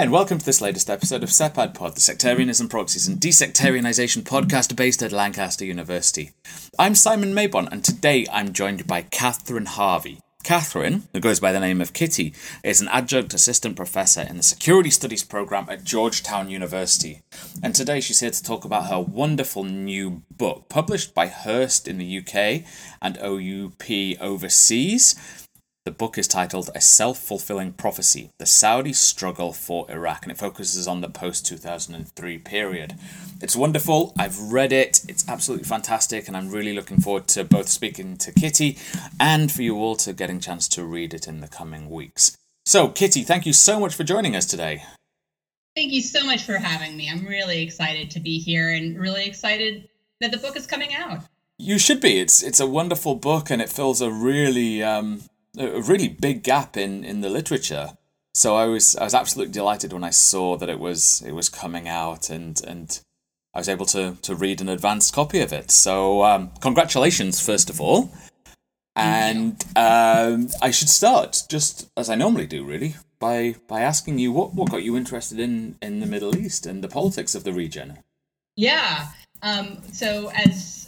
[0.00, 4.74] and welcome to this latest episode of SEPAD Pod, the Sectarianism, Proxies, and Desectarianization podcast
[4.74, 6.30] based at Lancaster University.
[6.78, 10.22] I'm Simon Mabon, and today I'm joined by Catherine Harvey.
[10.42, 12.32] Catherine, who goes by the name of Kitty,
[12.64, 17.20] is an adjunct assistant professor in the Security Studies program at Georgetown University.
[17.62, 21.98] And today she's here to talk about her wonderful new book, published by Hurst in
[21.98, 22.64] the UK
[23.02, 25.14] and OUP overseas.
[25.86, 30.36] The book is titled A Self Fulfilling Prophecy The Saudi Struggle for Iraq, and it
[30.36, 32.98] focuses on the post 2003 period.
[33.40, 34.12] It's wonderful.
[34.18, 35.00] I've read it.
[35.08, 38.76] It's absolutely fantastic, and I'm really looking forward to both speaking to Kitty
[39.18, 42.36] and for you all to getting a chance to read it in the coming weeks.
[42.66, 44.82] So, Kitty, thank you so much for joining us today.
[45.74, 47.08] Thank you so much for having me.
[47.08, 49.88] I'm really excited to be here and really excited
[50.20, 51.20] that the book is coming out.
[51.56, 52.18] You should be.
[52.18, 55.22] It's it's a wonderful book, and it fills a really um,
[55.58, 57.90] a really big gap in, in the literature.
[58.34, 61.48] So I was I was absolutely delighted when I saw that it was it was
[61.48, 63.00] coming out and and
[63.54, 65.70] I was able to to read an advanced copy of it.
[65.70, 68.12] So um, congratulations first of all.
[68.96, 74.32] And um, I should start just as I normally do, really, by by asking you
[74.32, 77.52] what, what got you interested in in the Middle East and the politics of the
[77.52, 77.98] region.
[78.56, 79.08] Yeah.
[79.42, 80.79] Um, so as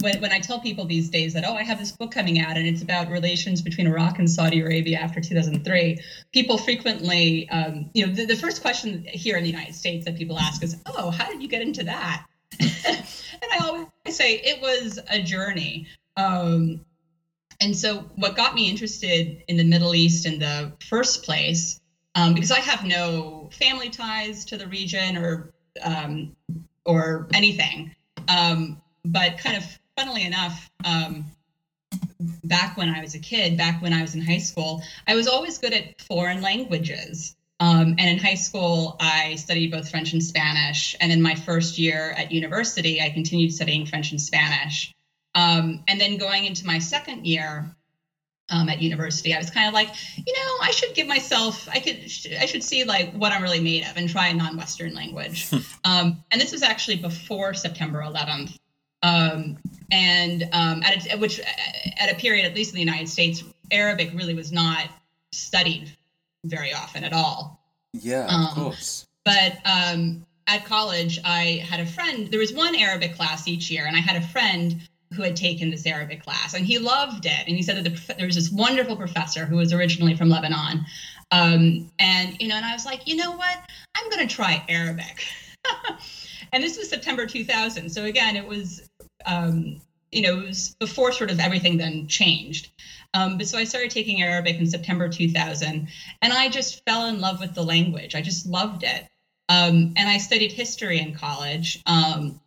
[0.00, 2.56] when, when I tell people these days that, oh, I have this book coming out
[2.56, 5.98] and it's about relations between Iraq and Saudi Arabia after 2003,
[6.32, 10.16] people frequently, um, you know, the, the, first question here in the United States that
[10.16, 12.26] people ask is, oh, how did you get into that?
[12.60, 15.86] and I always say it was a journey.
[16.16, 16.80] Um,
[17.60, 21.80] and so what got me interested in the Middle East in the first place,
[22.14, 25.52] um, because I have no family ties to the region or
[25.82, 26.34] um,
[26.84, 27.94] or anything,
[28.28, 31.26] um, but kind of funnily enough, um,
[32.44, 35.28] back when I was a kid, back when I was in high school, I was
[35.28, 37.36] always good at foreign languages.
[37.58, 40.96] Um, and in high school, I studied both French and Spanish.
[41.00, 44.94] And in my first year at university, I continued studying French and Spanish.
[45.34, 47.76] Um, and then going into my second year
[48.48, 51.78] um, at university, I was kind of like, you know, I should give myself, I
[51.80, 51.98] could,
[52.40, 55.52] I should see like what I'm really made of and try a non-Western language.
[55.84, 58.56] um, and this was actually before September 11th.
[59.02, 59.56] Um,
[59.90, 61.40] and um, at, a, which
[61.98, 64.88] at a period, at least in the United States, Arabic really was not
[65.32, 65.96] studied
[66.44, 67.60] very often at all.
[67.92, 69.06] Yeah, of um, course.
[69.24, 72.28] But um, at college, I had a friend.
[72.30, 74.80] There was one Arabic class each year, and I had a friend
[75.14, 77.46] who had taken this Arabic class, and he loved it.
[77.46, 80.84] And he said that the, there was this wonderful professor who was originally from Lebanon,
[81.32, 83.58] um, and you know, and I was like, you know what?
[83.96, 85.24] I'm going to try Arabic.
[86.52, 87.90] and this was September 2000.
[87.90, 88.89] So again, it was
[89.26, 89.80] um,
[90.12, 92.70] you know, it was before sort of everything then changed.
[93.14, 95.88] Um, but so I started taking Arabic in September 2000,
[96.22, 98.14] and I just fell in love with the language.
[98.14, 99.06] I just loved it.
[99.48, 101.82] Um, and I studied history in college.
[101.86, 102.40] Um,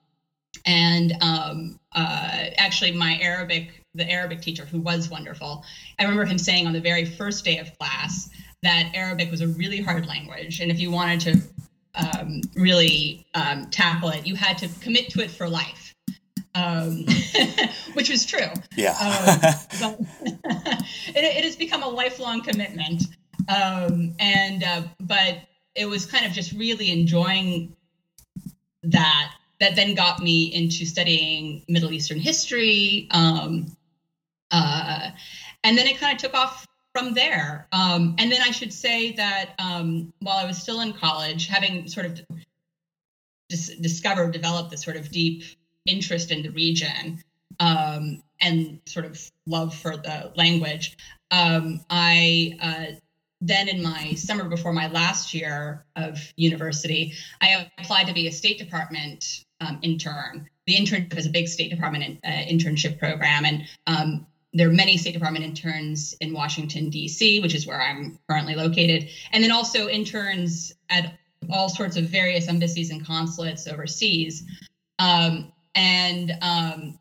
[0.65, 5.65] and um, uh, actually, my Arabic, the Arabic teacher who was wonderful,
[5.99, 8.29] I remember him saying on the very first day of class
[8.61, 10.61] that Arabic was a really hard language.
[10.61, 11.41] And if you wanted to
[11.95, 15.82] um, really um, tackle it, you had to commit to it for life
[16.55, 17.05] um,
[17.93, 18.47] which was true.
[18.75, 18.91] Yeah.
[19.83, 19.95] um,
[20.45, 23.03] it, it, has become a lifelong commitment.
[23.47, 25.39] Um, and, uh, but
[25.75, 27.75] it was kind of just really enjoying
[28.83, 33.07] that, that then got me into studying Middle Eastern history.
[33.11, 33.75] Um,
[34.51, 35.09] uh,
[35.63, 37.67] and then it kind of took off from there.
[37.71, 41.87] Um, and then I should say that um, while I was still in college, having
[41.87, 42.21] sort of
[43.49, 45.43] dis- discovered, developed this sort of deep
[45.85, 47.21] interest in the region
[47.59, 50.97] um, and sort of love for the language,
[51.31, 52.95] um, I uh,
[53.45, 58.31] then in my summer before my last year of university, I applied to be a
[58.31, 60.49] State Department um, intern.
[60.65, 64.95] The internship is a big State Department uh, internship program, and um, there are many
[64.95, 69.89] State Department interns in Washington, D.C., which is where I'm currently located, and then also
[69.89, 71.17] interns at
[71.49, 74.43] all sorts of various embassies and consulates overseas.
[74.99, 76.99] Um, and um,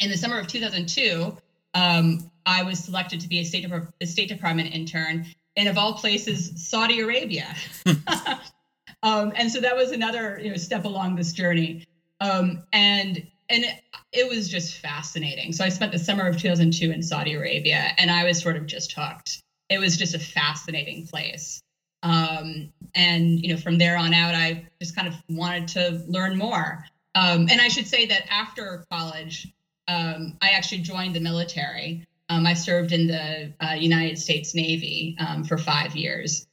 [0.00, 1.36] in the summer of 2002,
[1.74, 5.26] um, I was selected to be a State, Dep- a State Department intern,
[5.56, 7.54] and of all places, Saudi Arabia.
[9.02, 11.86] um, and so that was another you know, step along this journey.
[12.20, 15.52] Um, and and it, it, was just fascinating.
[15.52, 18.66] So I spent the summer of 2002 in Saudi Arabia, and I was sort of
[18.66, 19.42] just hooked.
[19.68, 21.60] It was just a fascinating place.
[22.02, 26.36] Um, and you know, from there on out, I just kind of wanted to learn
[26.36, 26.84] more.
[27.14, 29.48] Um, and I should say that after college,
[29.88, 32.06] um, I actually joined the military.
[32.28, 36.46] Um, I served in the uh, United States Navy um, for five years.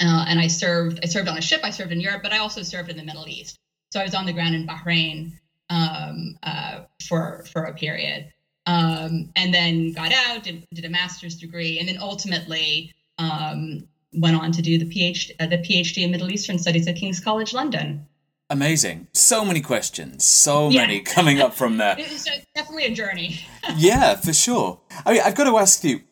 [0.00, 1.00] uh, and I served.
[1.02, 1.60] I served on a ship.
[1.64, 3.58] I served in Europe, but I also served in the Middle East.
[3.92, 5.32] So I was on the ground in Bahrain
[5.70, 8.32] um, uh, for for a period,
[8.66, 12.92] um, and then got out, did, did a master's degree, and then ultimately
[14.12, 17.20] went on to do the PhD, uh, the PhD in Middle Eastern Studies at King's
[17.20, 18.06] College London.
[18.48, 19.08] Amazing.
[19.12, 20.24] So many questions.
[20.24, 20.82] So yeah.
[20.82, 21.96] many coming up from there.
[21.98, 23.40] it's definitely a journey.
[23.76, 24.80] yeah, for sure.
[25.04, 26.02] I mean, I've got to ask you,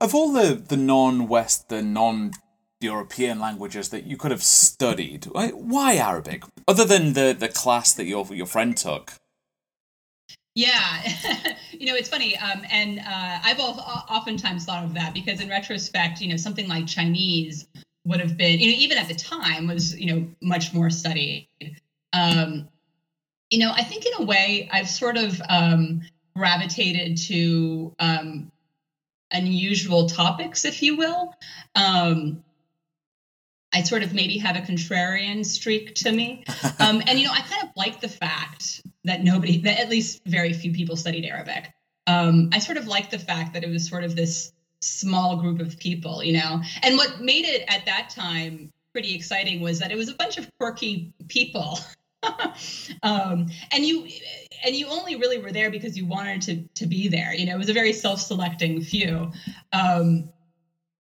[0.00, 6.44] of all the, the non-Western, non-European languages that you could have studied, why Arabic?
[6.66, 9.12] Other than the, the class that your your friend took.
[10.54, 11.02] Yeah,
[11.70, 12.36] you know, it's funny.
[12.36, 16.86] Um, and uh, I've oftentimes thought of that because in retrospect, you know, something like
[16.86, 17.66] Chinese
[18.04, 21.48] would have been, you know, even at the time was, you know, much more studied.
[22.12, 22.68] Um,
[23.50, 26.02] you know, I think in a way I've sort of um,
[26.34, 28.50] gravitated to um,
[29.30, 31.34] unusual topics, if you will.
[31.74, 32.42] Um,
[33.74, 36.44] I sort of maybe have a contrarian streak to me.
[36.78, 40.20] Um, and, you know, I kind of like the fact that nobody, that at least
[40.26, 41.72] very few people studied Arabic.
[42.08, 45.60] Um, I sort of like the fact that it was sort of this small group
[45.60, 46.60] of people, you know.
[46.82, 50.38] And what made it at that time pretty exciting was that it was a bunch
[50.38, 51.78] of quirky people.
[53.02, 54.08] um, and you
[54.64, 57.34] and you only really were there because you wanted to to be there.
[57.34, 59.32] You know, it was a very self-selecting few.
[59.72, 60.30] Um,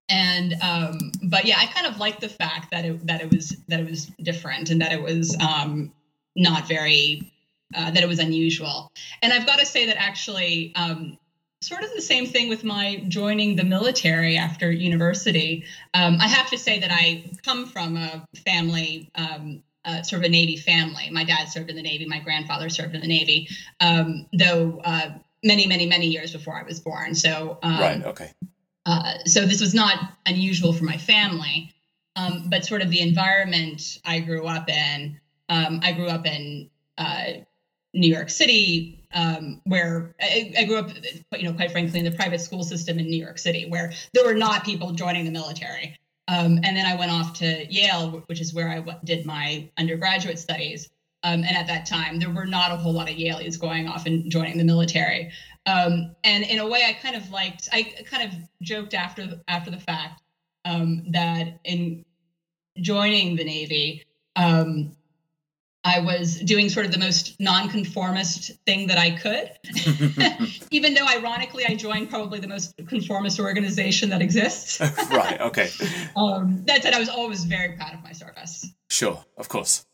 [0.08, 3.56] and um, but yeah, I kind of liked the fact that it that it was
[3.69, 5.93] that it was different and that it was um,
[6.37, 7.32] not very
[7.75, 8.93] uh, that it was unusual.
[9.22, 11.19] And I've got to say that actually, um,
[11.64, 15.64] sort of the same thing with my joining the military after university.
[15.94, 20.26] Um, I have to say that I come from a family, um, uh, sort of
[20.26, 21.10] a Navy family.
[21.10, 23.48] My dad served in the Navy, my grandfather served in the Navy,
[23.81, 25.10] um, though uh,
[25.42, 27.14] many, many, many years before I was born.
[27.14, 28.32] So, um, right, okay.
[28.86, 31.72] Uh, so this was not unusual for my family,
[32.16, 35.20] um, but sort of the environment I grew up in.
[35.48, 37.25] Um, I grew up in uh,
[37.92, 40.90] New York City, um, where I, I, grew up,
[41.32, 44.25] you know, quite frankly, in the private school system in New York City, where there
[44.25, 45.98] were not people joining the military.
[46.28, 49.68] Um, and then I went off to Yale, which is where I w- did my
[49.76, 50.88] undergraduate studies.
[51.22, 54.06] Um, and at that time, there were not a whole lot of Yalies going off
[54.06, 55.32] and joining the military.
[55.66, 59.70] Um, and in a way, I kind of liked, I kind of joked after after
[59.70, 60.22] the fact
[60.64, 62.04] um, that in
[62.78, 64.04] joining the Navy,
[64.36, 64.94] um,
[65.84, 69.50] I was doing sort of the most nonconformist thing that I could.
[70.70, 74.81] Even though, ironically, I joined probably the most conformist organization that exists.
[75.10, 75.38] right.
[75.40, 75.69] Okay.
[76.16, 78.72] Um, that said, I was always very proud of my service.
[78.88, 79.25] Sure.
[79.36, 79.84] Of course.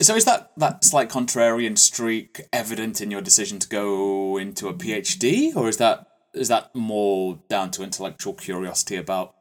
[0.00, 4.74] So is that that slight contrarian streak evident in your decision to go into a
[4.74, 9.34] PhD, or is that is that more down to intellectual curiosity about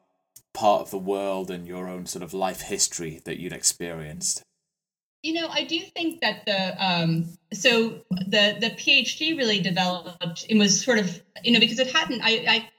[0.53, 4.41] part of the world and your own sort of life history that you'd experienced?
[5.23, 10.45] You know, I do think that the um, so the the PhD really developed.
[10.49, 12.21] and was sort of you know because it hadn't.
[12.23, 12.69] I, I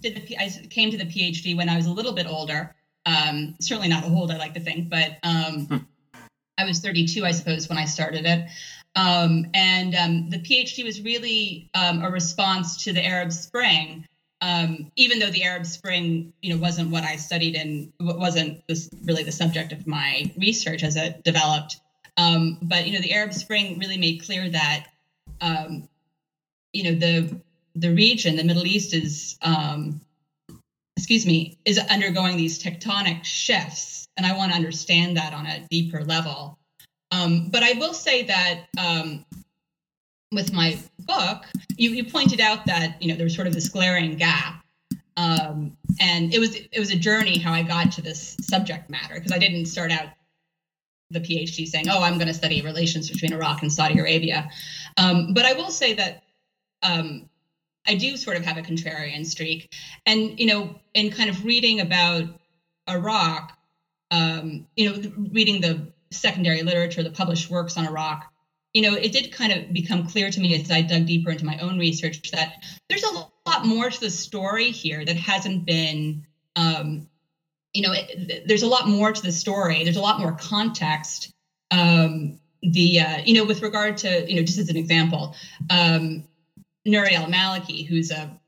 [0.00, 2.74] did the I came to the PhD when I was a little bit older.
[3.04, 5.76] Um, certainly not old, I like to think, but um, hmm.
[6.58, 8.48] I was 32, I suppose, when I started it.
[8.94, 14.06] Um, and um, the PhD was really um, a response to the Arab Spring.
[14.42, 18.90] Um, even though the Arab Spring, you know, wasn't what I studied and wasn't this,
[19.04, 21.80] really the subject of my research as it developed,
[22.16, 24.86] um, but you know, the Arab Spring really made clear that
[25.40, 25.88] um,
[26.72, 27.40] you know the
[27.74, 30.00] the region, the Middle East, is um,
[30.96, 35.66] excuse me, is undergoing these tectonic shifts, and I want to understand that on a
[35.70, 36.58] deeper level.
[37.10, 39.24] Um, but I will say that um,
[40.32, 41.44] with my book,
[41.76, 44.62] you, you pointed out that you know there was sort of this glaring gap
[45.16, 49.14] um, and it was it was a journey how I got to this subject matter
[49.14, 50.08] because I didn't start out
[51.10, 54.50] the PhD saying, "Oh, I'm going to study relations between Iraq and Saudi Arabia."
[54.96, 56.22] Um, but I will say that
[56.82, 57.28] um,
[57.86, 59.74] I do sort of have a contrarian streak,
[60.06, 62.24] and you know, in kind of reading about
[62.88, 63.52] Iraq,
[64.10, 68.31] um, you know, reading the secondary literature, the published works on Iraq,
[68.72, 71.44] you know, it did kind of become clear to me as I dug deeper into
[71.44, 73.12] my own research that there's a
[73.46, 76.26] lot more to the story here that hasn't been
[76.56, 77.08] um,
[77.72, 79.84] you know, it, there's a lot more to the story.
[79.84, 81.32] There's a lot more context.
[81.70, 85.34] Um, the uh, you know, with regard to you know, just as an example,
[85.70, 86.24] um,
[86.86, 88.38] Nouri al-Maliki, who's a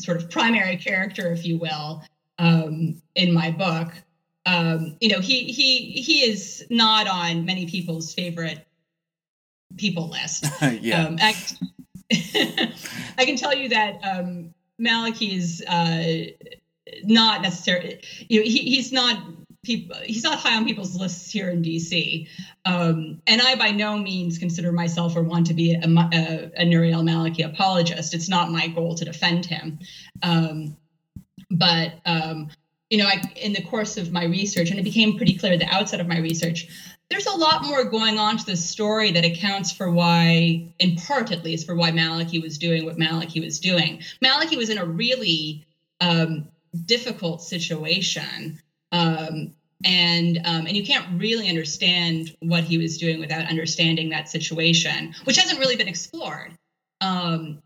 [0.00, 2.02] sort of primary character, if you will,
[2.38, 3.92] um, in my book.
[4.44, 8.66] Um, you know, he he he is not on many people's favorite
[9.76, 10.46] people list.
[10.80, 11.04] yeah.
[11.04, 11.34] Um, I,
[13.18, 16.32] I, can tell you that um, Maliki is uh,
[17.04, 19.18] not necessarily you know he, he's not
[19.64, 22.28] people he's not high on people's lists here in DC.
[22.64, 26.64] Um, and I by no means consider myself or want to be a, a, a
[26.66, 28.14] Nouri al-Maliki apologist.
[28.14, 29.78] It's not my goal to defend him.
[30.22, 30.76] Um,
[31.50, 32.50] but um,
[32.90, 35.58] you know, I, in the course of my research, and it became pretty clear at
[35.58, 36.68] the outset of my research,
[37.10, 41.30] there's a lot more going on to this story that accounts for why, in part
[41.32, 44.02] at least, for why Maliki was doing what Maliki was doing.
[44.22, 45.66] Maliki was in a really
[46.00, 46.48] um,
[46.86, 48.60] difficult situation.
[48.90, 54.28] Um, and um, and you can't really understand what he was doing without understanding that
[54.28, 56.56] situation, which hasn't really been explored
[57.00, 57.62] um,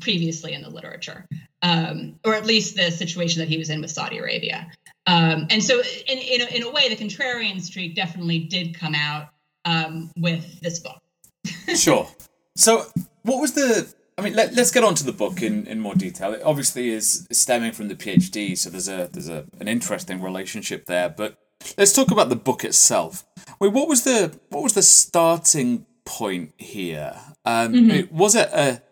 [0.00, 1.26] previously in the literature,
[1.62, 4.72] um, or at least the situation that he was in with Saudi Arabia.
[5.06, 8.94] Um, and so, in, in a, in, a, way, the contrarian streak definitely did come
[8.94, 9.28] out
[9.64, 11.00] um, with this book.
[11.76, 12.08] sure.
[12.56, 12.86] So,
[13.22, 15.94] what was the I mean, let, us get on to the book in, in more
[15.94, 16.34] detail.
[16.34, 20.86] It obviously is stemming from the PhD, so there's a there's a an interesting relationship
[20.86, 21.08] there.
[21.08, 21.38] But
[21.78, 23.24] let's talk about the book itself.
[23.58, 27.16] Wait, what was the what was the starting point here?
[27.44, 27.90] Um, mm-hmm.
[27.90, 28.82] it, was it a,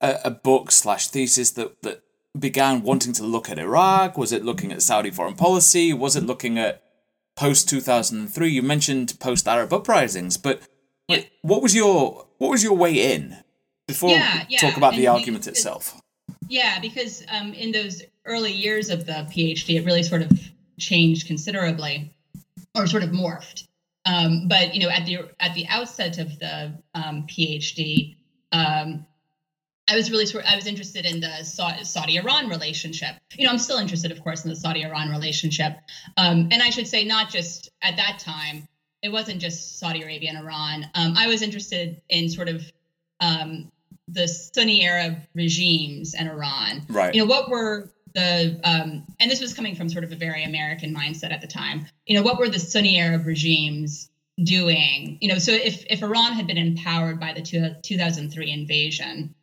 [0.00, 2.02] a, a book slash thesis that that
[2.38, 4.18] began wanting to look at Iraq?
[4.18, 5.92] Was it looking at Saudi foreign policy?
[5.92, 6.82] Was it looking at
[7.36, 8.50] post two thousand and three?
[8.50, 10.62] You mentioned post Arab uprisings, but
[11.06, 11.22] yeah.
[11.42, 13.42] what was your what was your way in?
[13.88, 14.60] before yeah, yeah.
[14.60, 16.00] talk about and the argument because, itself.
[16.46, 20.30] Yeah, because um, in those early years of the PhD, it really sort of
[20.78, 22.14] changed considerably,
[22.76, 23.66] or sort of morphed.
[24.04, 28.16] Um, but you know, at the at the outset of the um, PhD,
[28.52, 29.06] um,
[29.88, 30.44] I was really sort.
[30.44, 33.16] I was interested in the Saudi-Iran relationship.
[33.36, 35.78] You know, I'm still interested, of course, in the Saudi-Iran relationship.
[36.16, 38.68] Um, and I should say, not just at that time.
[39.00, 40.84] It wasn't just Saudi Arabia and Iran.
[40.96, 42.64] Um, I was interested in sort of
[43.20, 43.70] um,
[44.08, 46.82] the Sunni Arab regimes and Iran.
[46.88, 47.14] Right.
[47.14, 50.44] You know, what were the um, and this was coming from sort of a very
[50.44, 51.86] American mindset at the time.
[52.06, 54.10] You know, what were the Sunni Arab regimes
[54.42, 55.18] doing?
[55.20, 59.34] You know, so if if Iran had been empowered by the two, 2003 invasion,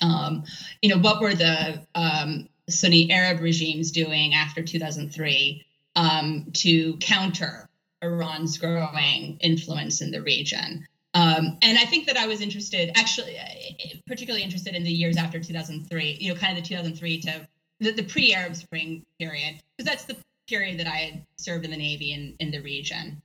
[0.00, 0.44] um,
[0.82, 5.66] you know, what were the um, Sunni Arab regimes doing after 2003
[5.96, 7.68] um, to counter
[8.02, 10.86] Iran's growing influence in the region?
[11.12, 15.16] Um, and I think that I was interested, actually, uh, particularly interested in the years
[15.16, 17.48] after 2003, you know, kind of the 2003 to
[17.80, 20.16] the, the pre Arab Spring period, because that's the
[20.48, 23.20] period that I had served in the Navy in, in the region.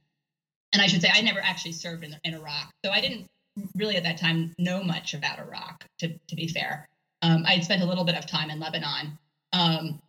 [0.74, 2.74] And I should say, I never actually served in, in Iraq.
[2.84, 3.30] So I didn't
[3.76, 6.88] really at that time know much about Iraq, to, to be fair.
[7.22, 9.18] Um, I had spent a little bit of time in Lebanon.
[9.54, 10.02] Um,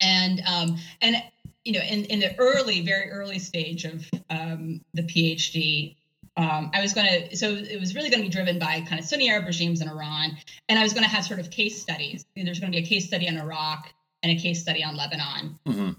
[0.00, 1.16] and um, and
[1.64, 5.96] you know, in, in the early, very early stage of um, the PhD,
[6.36, 8.98] um, I was going to, so it was really going to be driven by kind
[8.98, 10.38] of Sunni Arab regimes in Iran.
[10.68, 12.24] And I was going to have sort of case studies.
[12.34, 15.58] There's going to be a case study on Iraq and a case study on Lebanon.
[15.66, 15.90] Mm-hmm.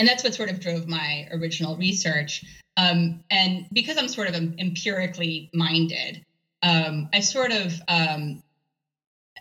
[0.00, 2.42] And that's what sort of drove my original research.
[2.78, 6.24] Um, and because I'm sort of empirically minded,
[6.62, 8.42] um, I sort of, um,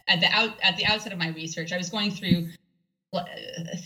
[0.09, 2.49] at the out at the outset of my research, I was going through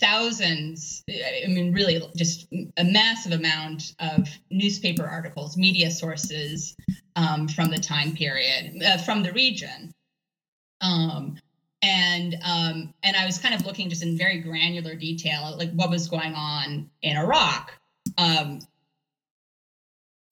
[0.00, 6.76] thousands i mean really just a massive amount of newspaper articles media sources
[7.16, 9.90] um, from the time period uh, from the region
[10.82, 11.38] um,
[11.84, 15.90] and um, and i was kind of looking just in very granular detail like what
[15.90, 17.72] was going on in iraq
[18.18, 18.58] um,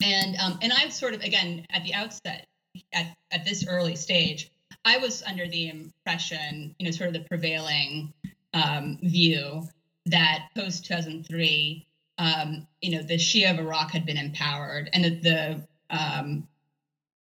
[0.02, 2.46] and um, and i sort of again at the outset
[2.92, 4.50] at, at this early stage
[4.84, 8.12] i was under the impression you know sort of the prevailing
[8.54, 9.62] um, view
[10.06, 11.86] that post 2003,
[12.18, 16.48] um, you know, the Shia of Iraq had been empowered, and that the um,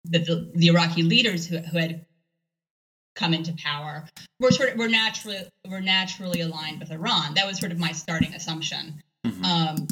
[0.06, 2.04] that the, the Iraqi leaders who, who had
[3.14, 4.04] come into power
[4.40, 7.34] were sort of were naturally were naturally aligned with Iran.
[7.34, 9.02] That was sort of my starting assumption.
[9.26, 9.44] Mm-hmm.
[9.44, 9.86] Um,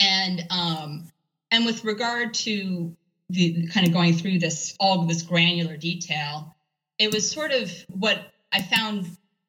[0.00, 1.08] and um,
[1.50, 2.96] and with regard to
[3.28, 6.54] the kind of going through this all of this granular detail,
[6.98, 8.18] it was sort of what
[8.52, 9.06] I found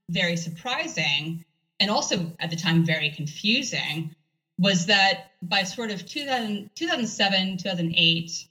[0.10, 1.46] very surprising
[1.80, 4.16] and also at the time very confusing
[4.58, 8.48] was that by sort of 2000, 2007, 2008,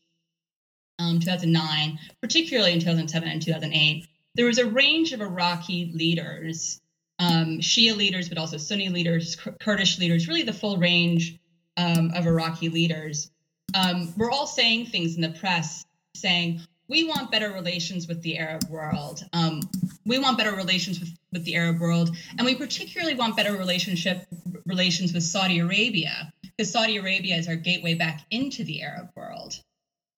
[0.98, 6.80] um, 2009, particularly in 2007 and 2008, there was a range of Iraqi leaders,
[7.18, 11.38] um, Shia leaders, but also Sunni leaders, Kurdish leaders, really the full range
[11.76, 13.30] um, of Iraqi leaders,
[13.74, 15.84] um, were all saying things in the press
[16.14, 19.24] saying, we want better relations with the Arab world.
[19.32, 19.60] Um,
[20.04, 24.26] we want better relations with, with the Arab world, and we particularly want better relationship
[24.66, 29.58] relations with Saudi Arabia because Saudi Arabia is our gateway back into the Arab world.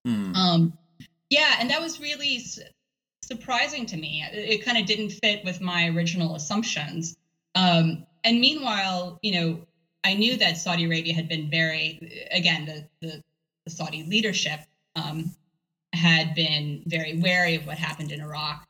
[0.07, 0.35] Mm.
[0.35, 0.79] Um,
[1.31, 2.43] yeah, and that was really
[3.27, 4.25] surprising to me.
[4.33, 7.17] It, it kind of didn't fit with my original assumptions.
[7.55, 9.67] Um, and meanwhile, you know,
[10.05, 13.23] I knew that Saudi Arabia had been very, again, the, the,
[13.65, 14.61] the Saudi leadership
[14.97, 15.35] um,
[15.93, 18.67] had been very wary of what happened in Iraq.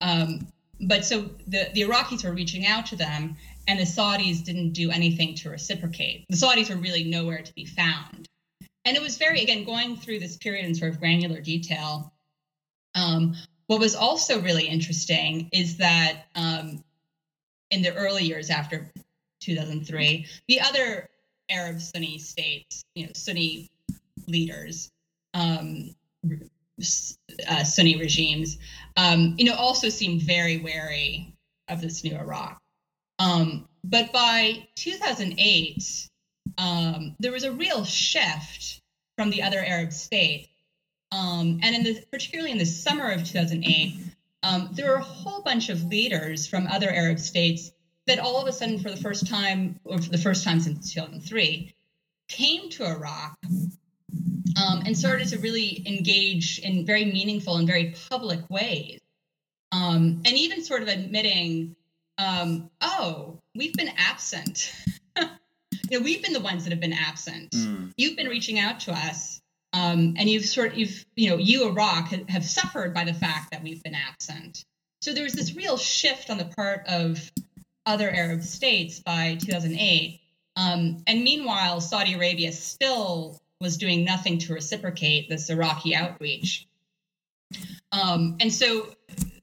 [0.00, 0.48] Um,
[0.80, 3.36] but so the, the Iraqis were reaching out to them,
[3.68, 6.24] and the Saudis didn't do anything to reciprocate.
[6.28, 8.26] The Saudis were really nowhere to be found.
[8.84, 12.12] And it was very, again, going through this period in sort of granular detail.
[12.94, 13.34] Um,
[13.66, 16.82] what was also really interesting is that um,
[17.70, 18.90] in the early years after
[19.40, 21.08] 2003, the other
[21.50, 23.70] Arab Sunni states, you know, Sunni
[24.26, 24.90] leaders,
[25.34, 25.94] um,
[27.48, 28.58] uh, Sunni regimes,
[28.96, 31.34] um, you know, also seemed very wary
[31.68, 32.58] of this new Iraq.
[33.18, 36.08] Um, but by 2008,
[36.58, 38.80] um, there was a real shift
[39.16, 40.48] from the other Arab states.
[41.14, 43.94] Um, and in the, particularly in the summer of 2008,
[44.42, 47.70] um, there were a whole bunch of leaders from other Arab states
[48.06, 50.92] that all of a sudden, for the first time, or for the first time since
[50.92, 51.74] 2003,
[52.28, 53.38] came to Iraq
[54.60, 59.00] um, and started to really engage in very meaningful and very public ways.
[59.72, 61.76] Um, and even sort of admitting,
[62.18, 64.74] um, oh, we've been absent.
[65.18, 67.50] you know, we've been the ones that have been absent.
[67.52, 67.92] Mm.
[67.96, 69.40] You've been reaching out to us.
[69.74, 73.50] Um, and you've sort of, you've, you know, you, Iraq, have, suffered by the fact
[73.50, 74.64] that we've been absent.
[75.02, 77.28] So there was this real shift on the part of
[77.84, 80.20] other Arab states by 2008.
[80.54, 86.68] Um, and meanwhile, Saudi Arabia still was doing nothing to reciprocate this Iraqi outreach.
[87.90, 88.94] Um, and so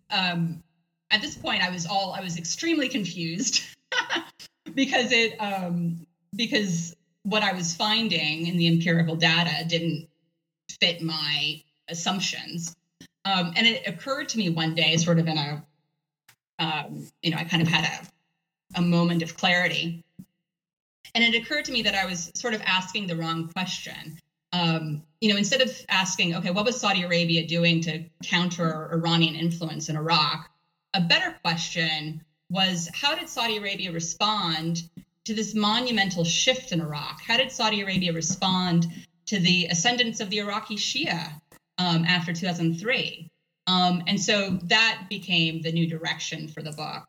[0.10, 0.64] um,
[1.10, 3.64] at this point, I was all I was extremely confused
[4.74, 10.08] because it um, because what I was finding in the empirical data didn't
[10.82, 12.76] fit my assumptions.
[13.24, 15.64] Um, and it occurred to me one day, sort of in a,
[16.60, 20.04] um, you know, I kind of had a, a moment of clarity
[21.14, 24.18] and it occurred to me that I was sort of asking the wrong question.
[24.54, 29.36] Um, you know, instead of asking, okay, what was Saudi Arabia doing to counter Iranian
[29.36, 30.50] influence in Iraq?
[30.94, 34.84] A better question was how did Saudi Arabia respond
[35.26, 37.22] to this monumental shift in Iraq?
[37.22, 38.88] How did Saudi Arabia respond
[39.32, 41.32] to the ascendance of the Iraqi Shia
[41.78, 43.30] um, after 2003?
[43.66, 47.06] Um, and so that became the new direction for the book.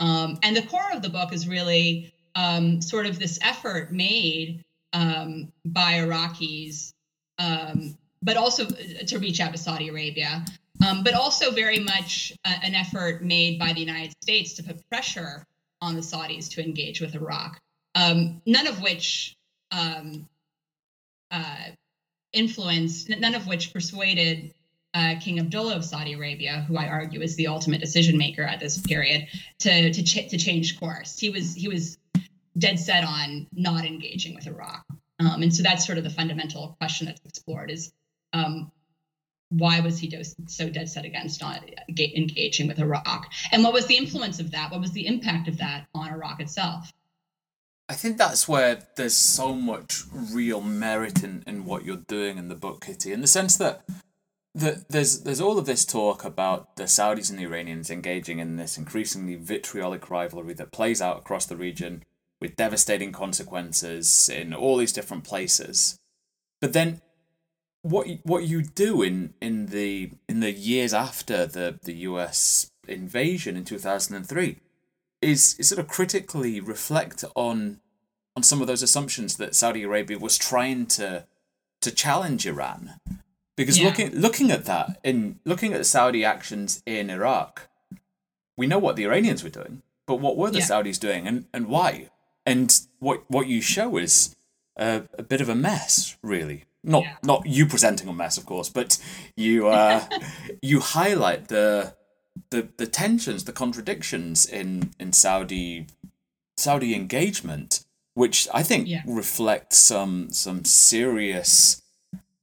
[0.00, 4.64] Um, and the core of the book is really um, sort of this effort made
[4.94, 6.94] um, by Iraqis,
[7.38, 10.46] um, but also to reach out to Saudi Arabia,
[10.80, 15.44] but also very much a, an effort made by the United States to put pressure
[15.82, 17.60] on the Saudis to engage with Iraq.
[17.94, 19.36] None of which
[19.70, 20.26] um,
[21.30, 21.70] uh,
[22.32, 24.54] influenced, none of which persuaded
[24.94, 28.60] uh, King Abdullah of Saudi Arabia, who I argue is the ultimate decision maker at
[28.60, 29.28] this period,
[29.60, 31.18] to to, ch- to change course.
[31.18, 31.98] He was he was
[32.56, 34.84] dead set on not engaging with Iraq.
[35.20, 37.92] Um, and so that's sort of the fundamental question that's explored is
[38.32, 38.70] um,
[39.50, 43.30] why was he so dead set against not engaging with Iraq?
[43.52, 44.70] And what was the influence of that?
[44.70, 46.92] What was the impact of that on Iraq itself?
[47.88, 52.48] I think that's where there's so much real merit in, in what you're doing in
[52.48, 53.84] the book, Kitty, in the sense that
[54.54, 58.56] the, there's there's all of this talk about the Saudis and the Iranians engaging in
[58.56, 62.02] this increasingly vitriolic rivalry that plays out across the region
[62.40, 65.98] with devastating consequences in all these different places.
[66.60, 67.00] But then
[67.82, 73.56] what what you do in, in the in the years after the, the US invasion
[73.56, 74.56] in 2003
[75.20, 77.80] is, is sort of critically reflect on
[78.36, 81.26] on some of those assumptions that Saudi Arabia was trying to
[81.80, 83.00] to challenge Iran.
[83.56, 83.86] Because yeah.
[83.86, 87.68] looking looking at that in looking at the Saudi actions in Iraq,
[88.56, 90.66] we know what the Iranians were doing, but what were the yeah.
[90.66, 92.10] Saudis doing and, and why?
[92.48, 94.34] and what what you show is
[94.76, 96.64] a, a bit of a mess, really.
[96.82, 97.16] Not yeah.
[97.22, 98.98] not you presenting a mess, of course, but
[99.36, 100.04] you uh,
[100.62, 101.94] you highlight the
[102.50, 105.86] the the tensions, the contradictions in in Saudi
[106.56, 109.02] Saudi engagement, which I think yeah.
[109.06, 111.82] reflect some some serious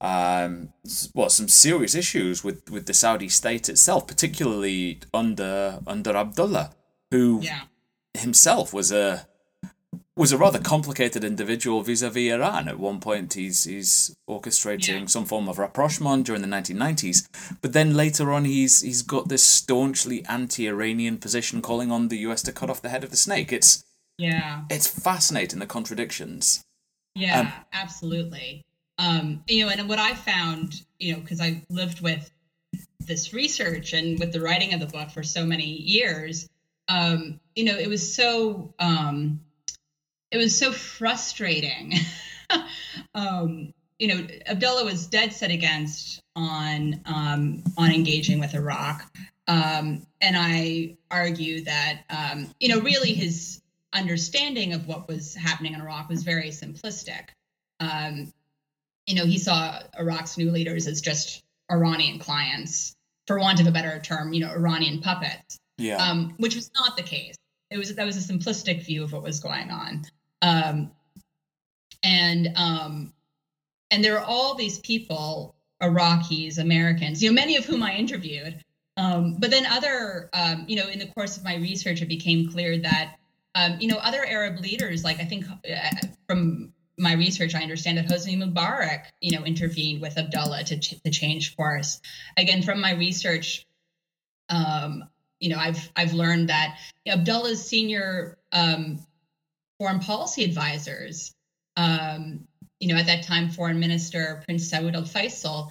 [0.00, 0.70] um
[1.14, 6.72] well some serious issues with with the Saudi state itself, particularly under under Abdullah,
[7.10, 7.62] who yeah.
[8.14, 9.26] himself was a
[10.16, 12.68] was a rather complicated individual vis-a-vis Iran.
[12.68, 15.06] At one point, he's he's orchestrating yeah.
[15.06, 17.28] some form of rapprochement during the 1990s,
[17.60, 22.42] but then later on, he's he's got this staunchly anti-Iranian position, calling on the U.S.
[22.42, 23.52] to cut off the head of the snake.
[23.52, 23.84] It's
[24.16, 26.64] yeah, it's fascinating the contradictions.
[27.14, 28.64] Yeah, um, absolutely.
[28.98, 32.30] Um, you know, and what I found, you know, because I lived with
[33.00, 36.48] this research and with the writing of the book for so many years,
[36.88, 39.40] um, you know, it was so um,
[40.36, 41.94] it was so frustrating.
[43.14, 49.10] um, you know, Abdullah was dead set against on um, on engaging with Iraq,
[49.48, 53.62] um, and I argue that um, you know really his
[53.94, 57.28] understanding of what was happening in Iraq was very simplistic.
[57.80, 58.30] Um,
[59.06, 62.94] you know, he saw Iraq's new leaders as just Iranian clients,
[63.26, 65.58] for want of a better term, you know, Iranian puppets.
[65.78, 65.96] Yeah.
[65.96, 67.36] Um, which was not the case.
[67.70, 70.04] It was that was a simplistic view of what was going on.
[70.42, 70.90] Um,
[72.02, 73.12] and um,
[73.90, 78.64] and there are all these people, Iraqis, Americans, you know, many of whom I interviewed.
[78.96, 82.50] Um, but then other, um, you know, in the course of my research, it became
[82.50, 83.16] clear that,
[83.54, 87.98] um, you know, other Arab leaders, like I think uh, from my research, I understand
[87.98, 92.00] that Hosni Mubarak, you know, intervened with Abdullah to, ch- to change course.
[92.38, 93.66] Again, from my research,
[94.48, 95.04] um,
[95.40, 99.00] you know, I've I've learned that Abdullah's senior um,
[99.78, 101.34] foreign policy advisors,
[101.76, 102.46] um,
[102.80, 105.70] you know, at that time, Foreign Minister Prince Saud Al Faisal,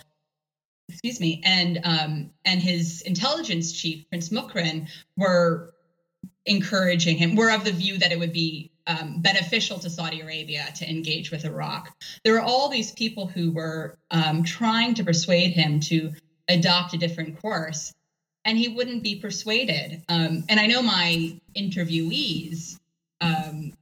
[0.89, 5.73] excuse me, and um, and his intelligence chief Prince Mukrin were
[6.45, 7.35] encouraging him.
[7.35, 11.31] Were of the view that it would be um, beneficial to Saudi Arabia to engage
[11.31, 11.91] with Iraq.
[12.23, 16.13] There were all these people who were um, trying to persuade him to
[16.47, 17.93] adopt a different course,
[18.43, 20.03] and he wouldn't be persuaded.
[20.07, 22.79] Um, and I know my interviewees
[23.21, 23.73] um,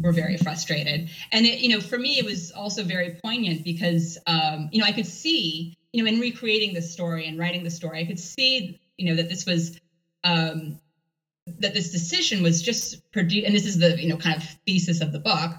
[0.00, 4.18] were very frustrated, and it, you know, for me, it was also very poignant because
[4.26, 7.70] um, you know I could see, you know, in recreating the story and writing the
[7.70, 9.80] story, I could see, you know, that this was
[10.24, 10.78] um,
[11.58, 15.00] that this decision was just produced, and this is the you know kind of thesis
[15.00, 15.52] of the book,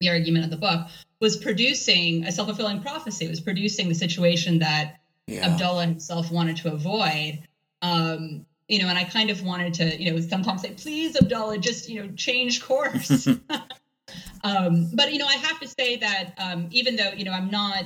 [0.00, 0.88] the argument of the book
[1.20, 3.24] was producing a self fulfilling prophecy.
[3.24, 5.46] It was producing the situation that yeah.
[5.46, 7.40] Abdullah himself wanted to avoid.
[7.82, 11.58] Um, you know, and I kind of wanted to, you know, sometimes say, please, Abdullah,
[11.58, 13.26] just, you know, change course.
[14.44, 17.50] um, but, you know, I have to say that um, even though, you know, I'm
[17.50, 17.84] not,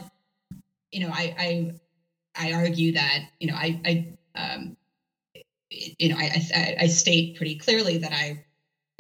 [0.93, 1.75] you know, I, I,
[2.37, 4.77] I argue that, you know, I, I, um,
[5.71, 8.45] you know, I, I, I state pretty clearly that I,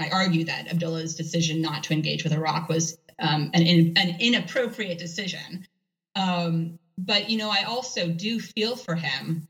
[0.00, 4.16] I argue that Abdullah's decision not to engage with Iraq was um, an, in, an
[4.20, 5.66] inappropriate decision.
[6.14, 9.46] Um, but you know, I also do feel for him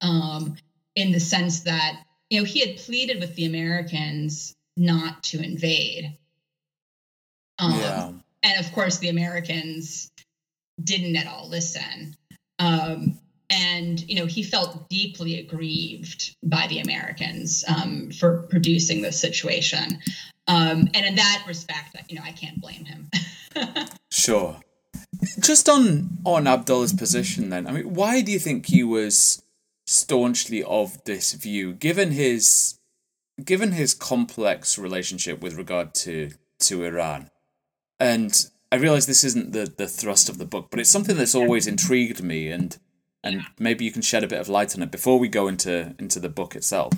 [0.00, 0.56] um,
[0.98, 6.18] in the sense that you know he had pleaded with the Americans not to invade.
[7.58, 8.12] Um, yeah.
[8.42, 10.10] And of course, the Americans
[10.82, 12.16] didn't at all listen.
[12.58, 13.18] Um,
[13.50, 20.00] and you know he felt deeply aggrieved by the Americans um, for producing this situation,
[20.48, 23.08] um, and in that respect, you know I can't blame him.
[24.10, 24.60] sure.
[25.40, 29.42] Just on on Abdullah's position, then I mean, why do you think he was
[29.88, 32.78] staunchly of this view, given his
[33.42, 37.30] given his complex relationship with regard to to Iran,
[37.98, 41.34] and I realize this isn't the the thrust of the book, but it's something that's
[41.34, 42.76] always intrigued me and
[43.24, 45.94] and maybe you can shed a bit of light on it before we go into
[45.98, 46.92] into the book itself.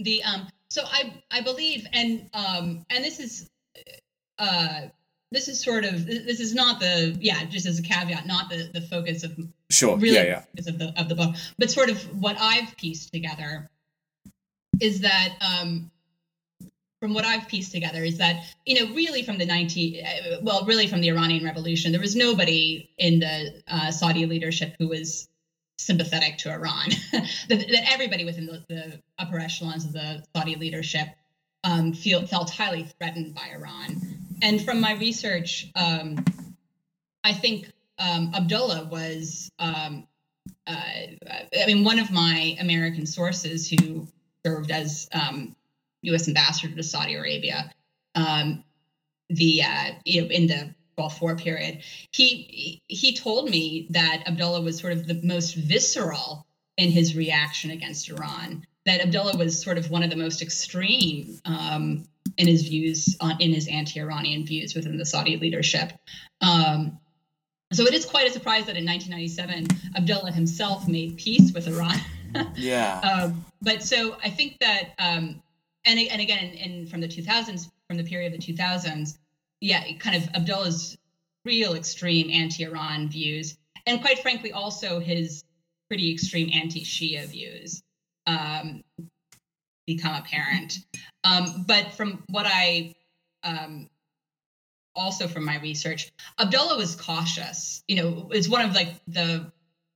[0.00, 3.48] The um so I I believe and um and this is
[4.38, 4.88] uh
[5.34, 8.70] this is sort of this is not the yeah just as a caveat not the
[8.72, 9.36] the focus of
[9.70, 10.68] sure really yeah, yeah.
[10.68, 11.34] of the of the book.
[11.58, 13.68] But sort of what I've pieced together
[14.80, 15.90] is that um
[17.00, 20.64] from what I've pieced together is that you know really from the 19 uh, well
[20.64, 25.28] really from the Iranian Revolution there was nobody in the uh, Saudi leadership who was
[25.76, 26.90] sympathetic to Iran.
[27.48, 31.08] That, that, everybody within the, the, upper echelons of the Saudi leadership
[31.62, 36.24] um, feel felt highly threatened by Iran and from my research um,
[37.24, 40.06] I think um, Abdullah was um,
[40.66, 44.06] uh, I mean one of my American sources who
[44.44, 45.56] served as um,
[46.02, 46.28] U.S.
[46.28, 47.72] ambassador to Saudi Arabia,
[48.14, 48.62] um,
[49.30, 54.60] the uh, you know in the Gulf War period, he he told me that Abdullah
[54.60, 58.66] was sort of the most visceral in his reaction against Iran.
[58.84, 62.04] That Abdullah was sort of one of the most extreme um,
[62.36, 65.92] in his views on in his anti-Iranian views within the Saudi leadership.
[66.40, 66.98] Um,
[67.72, 69.66] so it is quite a surprise that in 1997
[69.96, 71.98] Abdullah himself made peace with Iran.
[72.54, 73.00] yeah.
[73.00, 75.42] Um, but so I think that um,
[75.84, 79.18] and and again, in, in, from the 2000s, from the period of the 2000s,
[79.60, 80.96] yeah, kind of Abdullah's
[81.44, 85.44] real extreme anti-Iran views, and quite frankly, also his
[85.88, 87.82] pretty extreme anti-Shia views
[88.26, 88.82] um,
[89.86, 90.78] become apparent.
[91.24, 92.94] Um, but from what I
[93.42, 93.88] um,
[94.94, 97.82] also from my research, Abdullah was cautious.
[97.88, 99.50] You know, is one of like the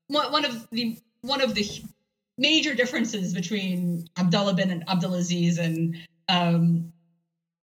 [0.08, 1.68] one of the one of the
[2.36, 5.96] major differences between Abdullah bin and Abdulaziz and
[6.28, 6.92] um,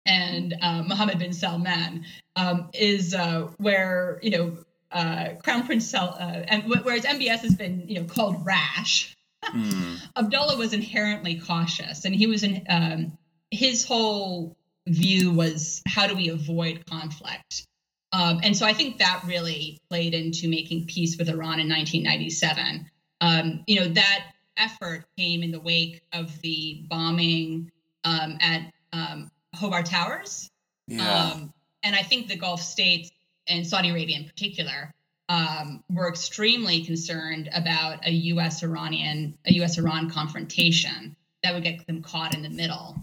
[0.06, 4.58] and uh, Mohammed bin Salman um, is uh, where you know
[4.92, 9.16] uh, Crown Prince Sal- uh, and whereas MBS has been you know called rash.
[9.54, 9.98] Mm.
[10.18, 13.18] Abdullah was inherently cautious, and he was in um,
[13.52, 14.56] his whole
[14.88, 17.68] view was how do we avoid conflict.
[18.14, 22.90] Um, and so I think that really played into making peace with Iran in 1997.
[23.20, 24.26] Um, you know that
[24.58, 27.72] effort came in the wake of the bombing
[28.04, 30.50] um, at um, Khobar Towers.
[30.88, 31.32] Yeah.
[31.34, 33.12] Um, and I think the Gulf states
[33.48, 34.94] and Saudi Arabia in particular
[35.30, 38.64] um, were extremely concerned about a U.S.
[38.64, 39.78] Iranian, a U.S.
[39.78, 42.98] Iran confrontation that would get them caught in the middle.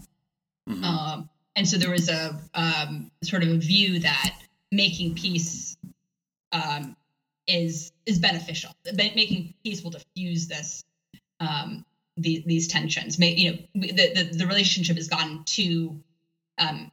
[0.69, 0.83] Mm-hmm.
[0.83, 4.31] Um, and so there was a um, sort of a view that
[4.71, 5.77] making peace
[6.51, 6.95] um,
[7.47, 8.71] is is beneficial.
[8.93, 10.83] Making peace will diffuse this
[11.39, 11.85] um,
[12.17, 13.19] these, these tensions.
[13.19, 16.01] May, you know, the, the, the relationship has gotten too
[16.57, 16.91] um,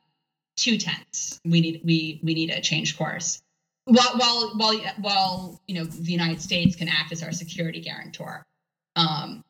[0.56, 1.40] too tense.
[1.44, 3.42] We need we we need a change course.
[3.84, 8.44] While while while while you know the United States can act as our security guarantor,
[8.96, 9.42] um,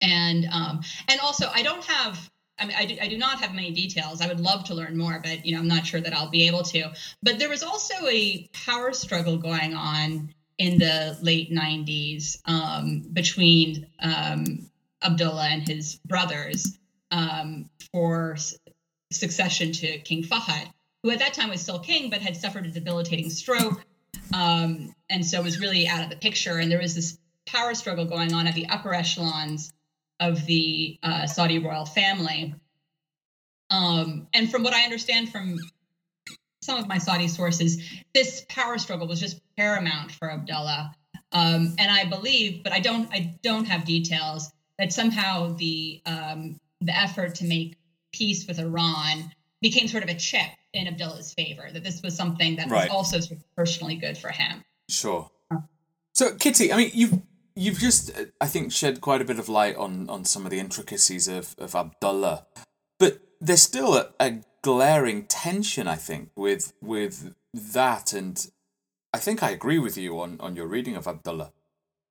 [0.00, 2.30] and um, and also I don't have.
[2.58, 4.20] I mean, I do, I do not have many details.
[4.20, 6.46] I would love to learn more, but you know, I'm not sure that I'll be
[6.46, 6.92] able to.
[7.22, 13.86] But there was also a power struggle going on in the late 90s um, between
[14.00, 14.70] um,
[15.02, 16.78] Abdullah and his brothers
[17.10, 18.36] um, for
[19.10, 20.70] succession to King Fahd,
[21.02, 23.84] who at that time was still king but had suffered a debilitating stroke
[24.34, 26.58] um, and so was really out of the picture.
[26.58, 29.72] And there was this power struggle going on at the upper echelons
[30.20, 32.54] of the uh, Saudi royal family.
[33.70, 35.58] Um, and from what I understand from
[36.62, 37.82] some of my Saudi sources,
[38.14, 40.94] this power struggle was just paramount for Abdullah.
[41.32, 46.58] Um, and I believe, but I don't, I don't have details that somehow the um,
[46.80, 47.76] the effort to make
[48.12, 51.68] peace with Iran became sort of a chip in Abdullah's favor.
[51.72, 52.88] That this was something that right.
[52.88, 54.64] was also sort of personally good for him.
[54.88, 55.30] Sure.
[56.14, 57.20] So, Kitty, I mean, you've
[57.54, 60.58] you've just, I think, shed quite a bit of light on on some of the
[60.58, 62.46] intricacies of of Abdullah,
[62.98, 68.46] but there's still a, a glaring tension, I think, with with that, and
[69.14, 71.52] I think I agree with you on on your reading of Abdullah,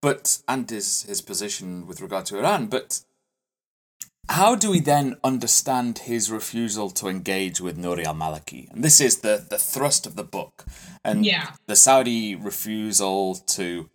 [0.01, 3.03] but and his his position with regard to Iran, but.
[4.29, 8.71] How do we then understand his refusal to engage with Nouri al Maliki?
[8.71, 10.65] And this is the, the thrust of the book.
[11.03, 11.51] And yeah.
[11.67, 13.89] the Saudi refusal to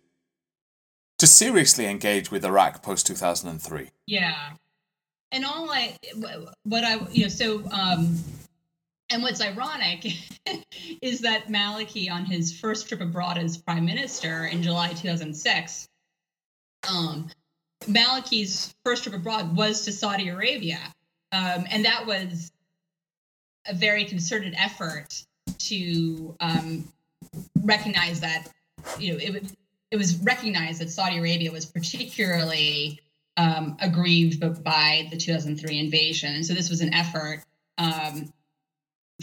[1.19, 3.89] to seriously engage with Iraq post 2003.
[4.05, 4.35] Yeah.
[5.31, 5.97] And all I,
[6.63, 8.19] what I, you know, so um,
[9.09, 10.05] and what's ironic
[11.01, 15.87] is that Maliki, on his first trip abroad as prime minister in July 2006,
[16.89, 17.29] um,
[17.85, 20.79] Maliki's first trip abroad was to Saudi Arabia.
[21.31, 22.51] Um, and that was
[23.67, 25.23] a very concerted effort
[25.59, 26.87] to um,
[27.61, 28.47] recognize that,
[28.99, 29.51] you know, it,
[29.91, 32.99] it was recognized that Saudi Arabia was particularly
[33.37, 36.33] um, aggrieved by the 2003 invasion.
[36.33, 37.43] And so this was an effort
[37.77, 38.31] um,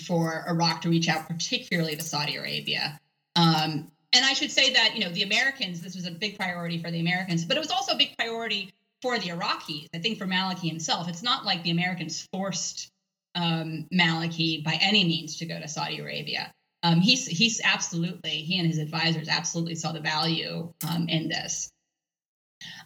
[0.07, 3.01] for Iraq to reach out, particularly to Saudi Arabia.
[3.37, 6.79] Um, and I should say that you know the Americans, this was a big priority
[6.79, 8.73] for the Americans, but it was also a big priority
[9.03, 9.89] for the Iraqis.
[9.95, 12.91] I think for Maliki himself, it's not like the Americans forced
[13.35, 16.53] um, Maliki by any means to go to Saudi Arabia.
[16.83, 21.71] Um, he's he's absolutely he and his advisors absolutely saw the value um, in this.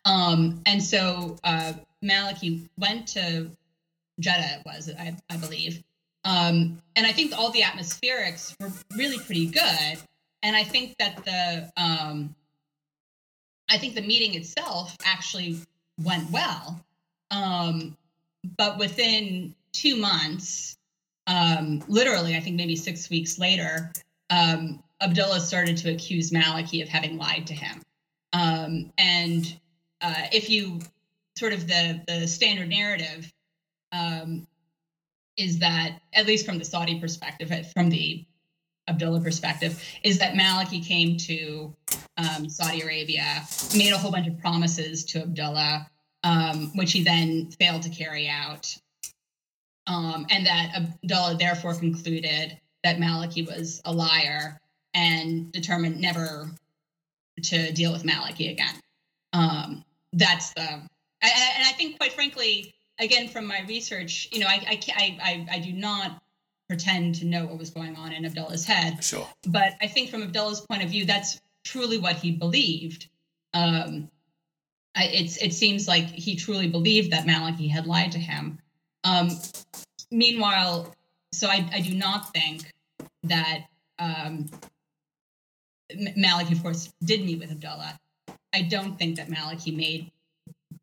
[0.05, 3.51] Um, and so uh, Maliki went to
[4.19, 5.83] Jeddah, it was I, I believe,
[6.25, 9.99] um, and I think all the atmospherics were really pretty good.
[10.43, 12.35] And I think that the um,
[13.69, 15.59] I think the meeting itself actually
[16.03, 16.81] went well.
[17.31, 17.97] Um,
[18.57, 20.77] but within two months,
[21.27, 23.93] um, literally, I think maybe six weeks later,
[24.31, 27.83] um, Abdullah started to accuse Maliki of having lied to him.
[28.33, 29.59] Um, and
[30.01, 30.81] uh, if you
[31.37, 33.33] sort of the the standard narrative
[33.93, 34.47] um,
[35.37, 38.25] is that, at least from the Saudi perspective, from the
[38.89, 41.75] Abdullah perspective, is that Maliki came to
[42.17, 43.43] um, Saudi Arabia,
[43.77, 45.89] made a whole bunch of promises to Abdullah,
[46.25, 48.77] um, which he then failed to carry out.
[49.87, 54.61] Um, and that Abdullah therefore concluded that Maliki was a liar
[54.95, 56.51] and determined never
[57.43, 58.75] to deal with Maliki again.
[59.33, 60.89] Um, that's the, and
[61.23, 65.73] I think, quite frankly, again from my research, you know, I I I, I do
[65.73, 66.21] not
[66.69, 69.03] pretend to know what was going on in Abdullah's head.
[69.03, 69.27] Sure.
[69.47, 73.09] But I think from Abdullah's point of view, that's truly what he believed.
[73.55, 74.11] Um,
[74.95, 78.59] it's it seems like he truly believed that Maliki had lied to him.
[79.05, 79.31] Um,
[80.11, 80.95] meanwhile,
[81.33, 82.73] so I, I do not think
[83.25, 83.65] that
[83.99, 84.47] um,
[85.93, 87.99] Maliki, of course, did meet with Abdullah.
[88.53, 90.11] I don't think that Maliki made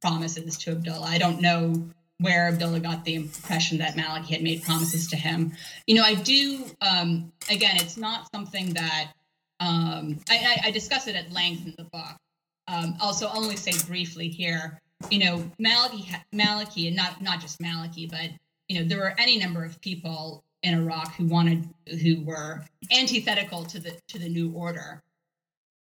[0.02, 1.08] promises to Abdullah.
[1.08, 5.52] I don't know where Abdullah got the impression that Maliki had made promises to him.
[5.86, 6.66] You know, I do.
[6.82, 9.12] Um, again, it's not something that
[9.60, 12.18] um, I, I, discuss it at length in the book.
[12.68, 14.82] Um, also, I'll only say briefly here.
[15.10, 18.32] You know, Maliki, Maliki, and not not just Maliki, but
[18.68, 21.70] you know, there were any number of people in Iraq who wanted,
[22.02, 25.04] who were antithetical to the to the new order,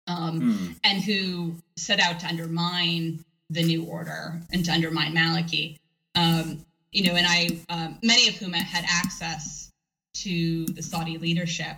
[0.07, 0.75] um, mm.
[0.83, 5.77] and who set out to undermine the new order and to undermine Maliki.
[6.15, 9.71] Um, you know, and I, um, many of whom had access
[10.15, 11.77] to the Saudi leadership.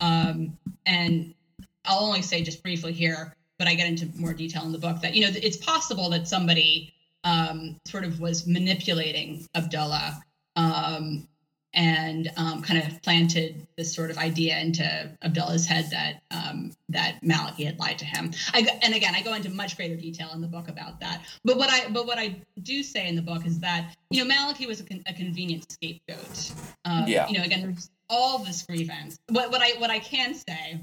[0.00, 1.34] Um, and
[1.84, 5.00] I'll only say just briefly here, but I get into more detail in the book
[5.00, 6.92] that, you know, it's possible that somebody
[7.24, 10.22] um, sort of was manipulating Abdullah
[10.56, 11.26] um,
[11.72, 14.82] and um, kind of planted this sort of idea into
[15.22, 18.32] Abdullah's head that um, that Maliki had lied to him.
[18.52, 21.22] I, and again, I go into much greater detail in the book about that.
[21.44, 24.34] But what I but what I do say in the book is that you know
[24.34, 26.52] Maliki was a, con- a convenient scapegoat.
[26.84, 27.28] Um, yeah.
[27.28, 29.18] You know, again, there's all this grievance.
[29.28, 30.80] What what I what I can say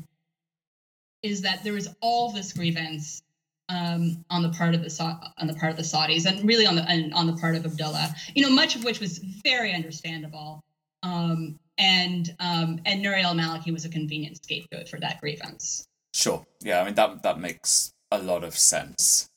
[1.22, 3.24] is that there was all this grievance
[3.70, 6.76] um, on the part of the on the part of the Saudis, and really on
[6.76, 8.16] the on the part of Abdullah.
[8.34, 10.64] You know, much of which was very understandable.
[11.08, 15.88] Um, and um, and Nouri al-Maliki was a convenient scapegoat for that grievance.
[16.14, 16.46] Sure.
[16.62, 19.30] Yeah, I mean that that makes a lot of sense.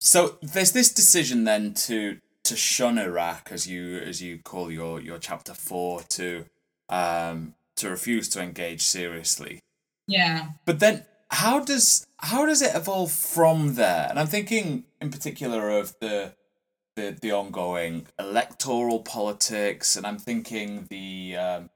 [0.00, 5.00] So there's this decision then to to shun Iraq, as you as you call your
[5.00, 6.46] your chapter four, to
[6.88, 9.60] um to refuse to engage seriously.
[10.06, 10.50] Yeah.
[10.66, 14.06] But then how does how does it evolve from there?
[14.08, 16.34] And I'm thinking in particular of the
[16.96, 21.70] the the ongoing electoral politics, and I'm thinking the um,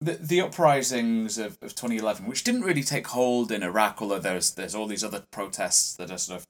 [0.00, 4.52] the the uprisings of, of 2011, which didn't really take hold in Iraq, although there's
[4.52, 6.46] there's all these other protests that are sort of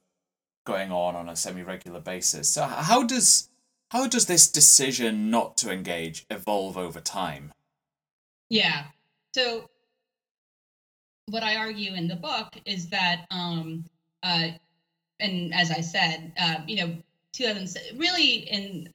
[0.65, 2.49] going on on a semi regular basis.
[2.49, 3.49] So how does
[3.89, 7.51] how does this decision not to engage evolve over time?
[8.49, 8.85] Yeah.
[9.33, 9.69] So
[11.27, 13.85] what I argue in the book is that, um,
[14.23, 14.49] uh,
[15.19, 16.95] and as I said, uh, you know,
[17.33, 18.91] 2006, really in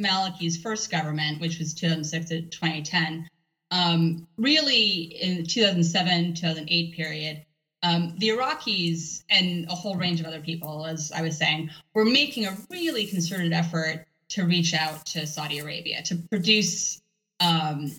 [0.00, 3.28] Maliki's first government, which was 2006 to 2010,
[3.70, 7.44] um, really in the 2007 2008 period,
[7.82, 12.04] um, the Iraqis and a whole range of other people, as I was saying, were
[12.04, 17.00] making a really concerted effort to reach out to Saudi Arabia to produce
[17.40, 17.92] um,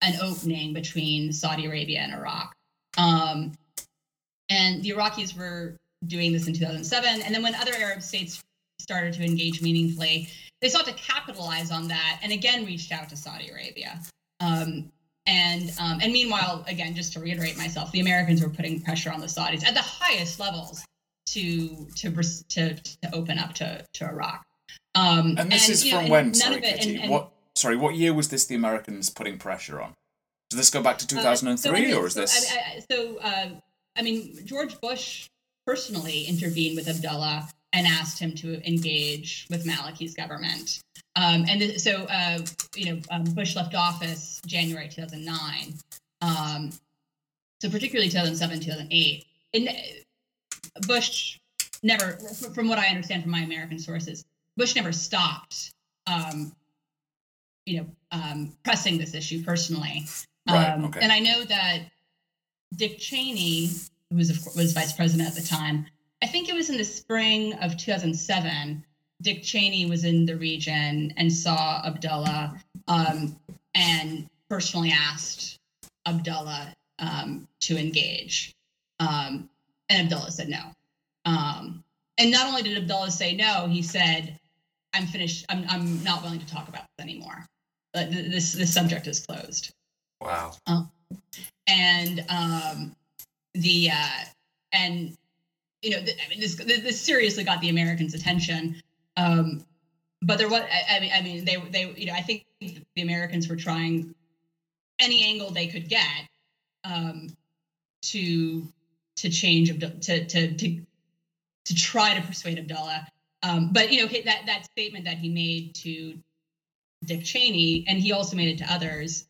[0.00, 2.54] an opening between Saudi Arabia and Iraq.
[2.96, 3.52] Um,
[4.48, 7.22] and the Iraqis were doing this in 2007.
[7.22, 8.42] And then when other Arab states
[8.80, 10.28] started to engage meaningfully,
[10.60, 14.00] they sought to capitalize on that and again reached out to Saudi Arabia.
[14.40, 14.90] Um,
[15.26, 19.20] and um, and meanwhile, again, just to reiterate myself, the Americans were putting pressure on
[19.20, 20.84] the Saudis at the highest levels
[21.26, 22.10] to to
[22.48, 24.44] to, to open up to to Iraq.
[24.94, 26.34] Um, and this and, is from know, when?
[26.34, 27.30] Sorry, it, and, and, what?
[27.54, 28.46] Sorry, what year was this?
[28.46, 29.94] The Americans putting pressure on?
[30.48, 32.52] Does this go back to 2003, uh, so, I mean, or is so, this?
[32.52, 33.48] I, I, so, uh,
[33.96, 35.28] I mean, George Bush
[35.64, 40.80] personally intervened with Abdullah and asked him to engage with Maliki's government.
[41.16, 42.38] Um, and so, uh,
[42.74, 45.74] you know, um, Bush left office January 2009.
[46.22, 46.70] Um,
[47.60, 49.24] so, particularly 2007, 2008.
[49.54, 49.68] And
[50.86, 51.38] Bush
[51.82, 52.18] never,
[52.54, 54.24] from what I understand from my American sources,
[54.56, 55.72] Bush never stopped,
[56.06, 56.52] um,
[57.66, 60.06] you know, um, pressing this issue personally.
[60.48, 61.00] Right, um, okay.
[61.02, 61.82] And I know that
[62.74, 63.70] Dick Cheney,
[64.10, 65.86] who was, was vice president at the time,
[66.22, 68.84] I think it was in the spring of 2007.
[69.22, 73.36] Dick Cheney was in the region and saw Abdullah um,
[73.74, 75.58] and personally asked
[76.06, 78.54] Abdullah um, to engage.
[78.98, 79.48] Um,
[79.88, 80.62] and Abdullah said no.
[81.24, 81.84] Um,
[82.18, 84.38] and not only did Abdullah say no, he said,
[84.92, 85.46] I'm finished.
[85.48, 87.46] I'm, I'm not willing to talk about this anymore.
[87.94, 89.72] Uh, this, this subject is closed.
[90.20, 90.52] Wow.
[90.66, 90.84] Uh,
[91.66, 92.94] and um,
[93.54, 94.24] the, uh,
[94.72, 95.16] and
[95.82, 98.82] you know, I mean, this, this seriously got the Americans' attention.
[99.16, 99.64] Um,
[100.22, 103.02] but there was, I, I mean, I mean, they, they, you know, I think the
[103.02, 104.14] Americans were trying
[105.00, 106.28] any angle they could get
[106.84, 107.28] um,
[108.02, 108.68] to
[109.16, 110.80] to change to to to
[111.64, 113.06] to try to persuade Abdullah.
[113.42, 116.18] Um, but you know that that statement that he made to
[117.04, 119.26] Dick Cheney, and he also made it to others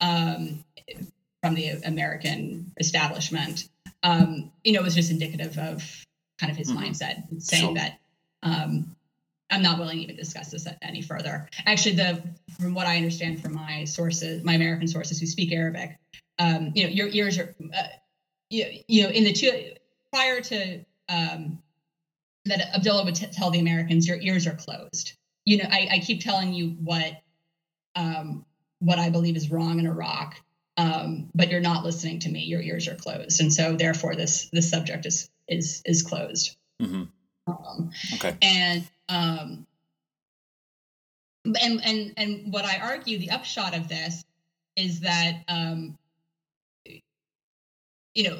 [0.00, 0.64] um,
[1.42, 3.68] from the American establishment,
[4.04, 5.82] um, you know, it was just indicative of
[6.38, 6.84] kind of his mm-hmm.
[6.84, 7.74] mindset, saying sure.
[7.74, 7.98] that
[8.42, 8.94] um,
[9.50, 11.48] I'm not willing to even discuss this any further.
[11.66, 12.22] Actually, the
[12.58, 15.98] from what I understand from my sources, my American sources who speak Arabic,
[16.38, 17.82] um, you know, your ears are, uh,
[18.50, 19.72] you, you know, in the two
[20.12, 21.58] prior to um,
[22.44, 25.14] that Abdullah would t- tell the Americans, your ears are closed.
[25.46, 27.22] You know, I, I keep telling you what
[27.96, 28.44] um,
[28.80, 30.36] what I believe is wrong in Iraq,
[30.76, 32.40] um, but you're not listening to me.
[32.40, 36.56] Your ears are closed, and so therefore this this subject is is is closed.
[36.82, 37.04] Mm-hmm.
[37.46, 38.36] Um, okay.
[38.42, 39.66] And um,
[41.44, 44.24] and and and what I argue, the upshot of this
[44.76, 45.96] is that um,
[48.14, 48.38] you know,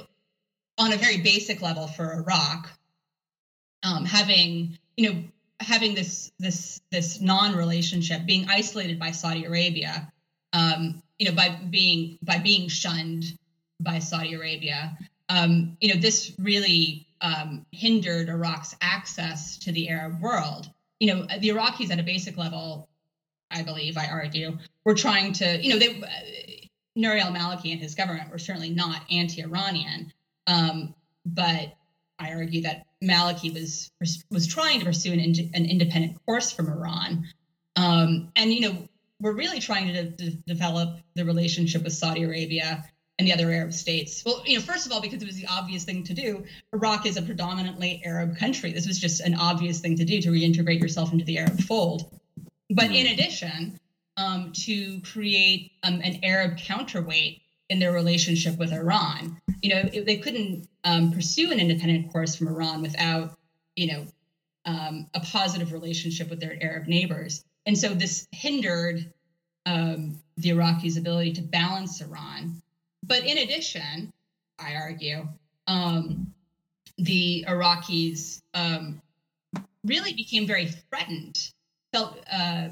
[0.78, 2.70] on a very basic level for Iraq,
[3.82, 5.22] um, having you know
[5.60, 10.12] having this this this non-relationship, being isolated by Saudi Arabia,
[10.52, 13.24] um, you know, by being by being shunned
[13.80, 14.96] by Saudi Arabia,
[15.28, 20.70] um, you know, this really um, hindered Iraq's access to the Arab world.
[21.00, 22.88] You know, the Iraqis at a basic level,
[23.50, 27.94] I believe, I argue, were trying to, you know, they, uh, Nouri al-Maliki and his
[27.94, 30.12] government were certainly not anti-Iranian,
[30.46, 30.94] um,
[31.26, 31.74] but
[32.18, 33.90] I argue that Maliki was
[34.30, 35.20] was trying to pursue an,
[35.54, 37.26] an independent course from Iran,
[37.76, 38.88] um, and you know,
[39.20, 42.84] we're really trying to de- develop the relationship with Saudi Arabia
[43.18, 44.22] and the other Arab states.
[44.24, 46.44] Well, you know, first of all, because it was the obvious thing to do.
[46.72, 48.72] Iraq is a predominantly Arab country.
[48.72, 52.18] This was just an obvious thing to do to reintegrate yourself into the Arab fold.
[52.70, 53.78] But in addition,
[54.16, 59.40] um, to create um, an Arab counterweight in their relationship with Iran.
[59.62, 63.38] You know, it, they couldn't um, pursue an independent course from Iran without,
[63.76, 64.06] you know,
[64.66, 67.44] um, a positive relationship with their Arab neighbors.
[67.66, 69.12] And so this hindered
[69.66, 72.62] um, the Iraqis' ability to balance Iran.
[73.02, 74.12] But in addition,
[74.58, 75.28] I argue,
[75.66, 76.32] um,
[76.98, 79.00] the Iraqis um,
[79.84, 81.52] really became very threatened,
[81.92, 82.68] felt uh,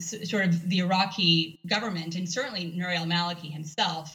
[0.00, 4.14] sort of the Iraqi government and certainly Nouri al Maliki himself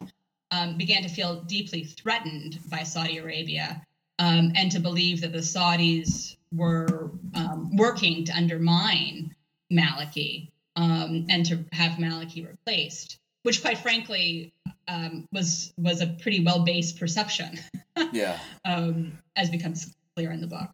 [0.51, 3.81] um, began to feel deeply threatened by Saudi Arabia
[4.19, 9.33] um, and to believe that the Saudis were um, working to undermine
[9.71, 14.53] Maliki um, and to have Maliki replaced, which, quite frankly,
[14.87, 17.59] um, was was a pretty well based perception.
[18.11, 18.39] yeah.
[18.65, 20.69] Um, as becomes clear in the book.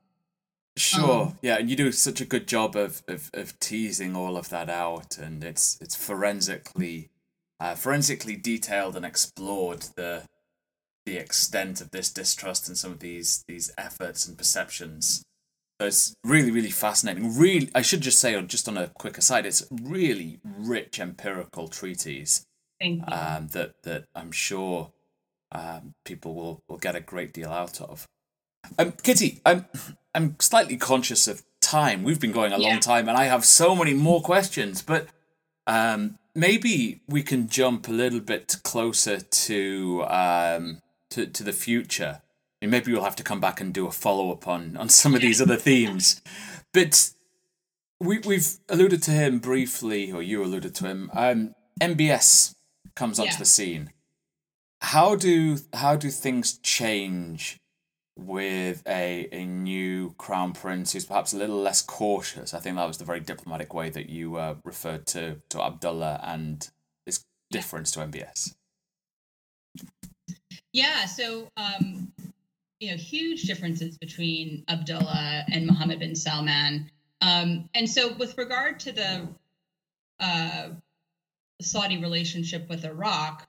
[0.78, 1.28] Sure.
[1.28, 4.50] Um, yeah, and you do such a good job of, of, of teasing all of
[4.50, 7.10] that out, and it's it's forensically
[7.60, 10.24] uh, forensically detailed and explored the
[11.06, 15.24] the extent of this distrust and some of these these efforts and perceptions.
[15.80, 17.38] So it's really really fascinating.
[17.38, 22.46] Really, I should just say, just on a quick aside, it's really rich empirical treatise
[22.82, 24.92] um, that that I'm sure
[25.52, 28.08] um, people will, will get a great deal out of.
[28.78, 29.66] Um, Kitty, I'm
[30.14, 32.04] I'm slightly conscious of time.
[32.04, 32.70] We've been going a yeah.
[32.70, 34.82] long time, and I have so many more questions.
[34.82, 35.08] But
[35.68, 42.22] um, maybe we can jump a little bit closer to um, to to the future.
[42.62, 44.90] I mean, maybe we'll have to come back and do a follow up on on
[44.90, 46.22] some of these other themes.
[46.74, 47.12] But
[48.00, 51.10] we we've alluded to him briefly, or you alluded to him.
[51.14, 52.56] Um, MBS
[52.96, 53.40] comes onto yeah.
[53.40, 53.92] the scene.
[54.82, 57.58] How do how do things change
[58.18, 62.54] with a a new crown prince who's perhaps a little less cautious?
[62.54, 66.20] I think that was the very diplomatic way that you uh, referred to to Abdullah
[66.24, 66.70] and
[67.06, 68.56] his difference to MBS.
[70.72, 72.12] Yeah, so um,
[72.86, 76.92] you know, huge differences between Abdullah and Mohammed bin Salman.
[77.20, 79.28] Um, and so, with regard to the
[80.20, 80.70] uh,
[81.62, 83.48] Saudi relationship with Iraq,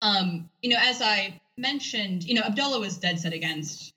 [0.00, 3.94] um, you know, as I mentioned, you know, Abdullah was dead set against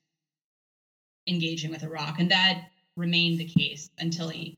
[1.27, 4.55] engaging with Iraq, and that remained the case until he,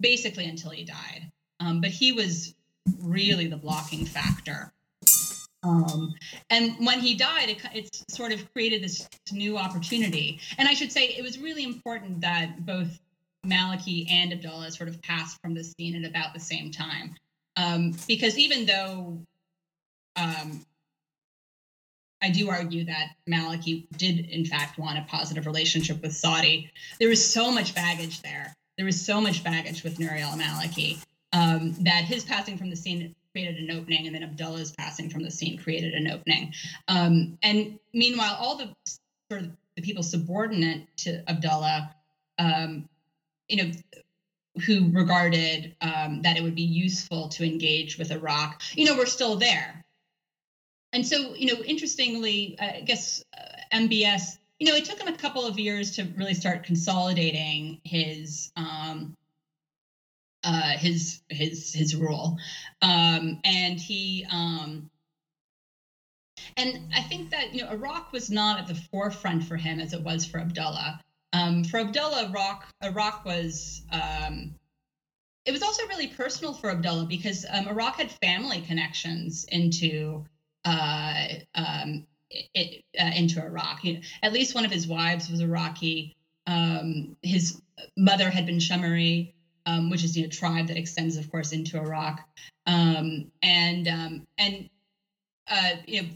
[0.00, 1.30] basically until he died.
[1.60, 2.54] Um, but he was
[3.00, 4.72] really the blocking factor.
[5.62, 6.14] Um,
[6.50, 10.40] and when he died, it, it sort of created this new opportunity.
[10.56, 13.00] And I should say it was really important that both
[13.46, 17.14] Maliki and Abdullah sort of passed from the scene at about the same time.
[17.56, 19.20] Um, because even though
[20.16, 20.64] um,
[22.22, 27.08] I do argue that Maliki did, in fact, want a positive relationship with Saudi, there
[27.08, 28.54] was so much baggage there.
[28.76, 32.76] There was so much baggage with Nouri al Maliki um, that his passing from the
[32.76, 36.52] scene created an opening, and then Abdullah's passing from the scene created an opening.
[36.86, 38.74] Um, and meanwhile, all the
[39.30, 41.94] sort of the people subordinate to Abdullah,
[42.38, 42.88] um,
[43.48, 43.70] you know,
[44.66, 49.06] who regarded um, that it would be useful to engage with Iraq, you know, we're
[49.06, 49.84] still there.
[50.92, 55.16] And so, you know, interestingly, I guess uh, MBS you know, it took him a
[55.16, 59.14] couple of years to really start consolidating his um,
[60.48, 62.38] uh, his his his rule,
[62.80, 64.90] um, and he um,
[66.56, 69.92] and I think that you know Iraq was not at the forefront for him as
[69.92, 71.02] it was for Abdullah.
[71.34, 74.54] Um, for Abdullah, Iraq Iraq was um,
[75.44, 80.24] it was also really personal for Abdullah because um, Iraq had family connections into
[80.64, 81.26] uh,
[81.56, 83.84] um, it, uh, into Iraq.
[83.84, 86.16] You know, at least one of his wives was Iraqi.
[87.20, 87.60] His
[87.98, 89.34] mother had been Shamari,
[89.68, 92.20] um, which is you know, a tribe that extends, of course, into Iraq.
[92.66, 94.68] Um, and um, and
[95.48, 96.08] uh, you know,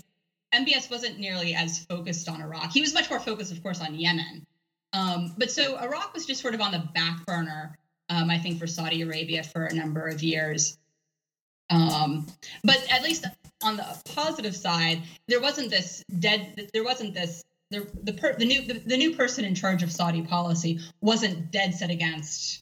[0.55, 2.73] MBS wasn't nearly as focused on Iraq.
[2.73, 4.47] He was much more focused, of course, on Yemen.
[4.93, 7.79] Um, but so Iraq was just sort of on the back burner
[8.13, 10.79] um, I think, for Saudi Arabia for a number of years.
[11.71, 12.27] Um,
[12.63, 13.27] but at least
[13.63, 16.69] on the positive side, there wasn't this dead.
[16.73, 17.43] There wasn't this.
[17.71, 21.51] The the, per, the new the, the, new person in charge of Saudi policy wasn't
[21.51, 22.62] dead set against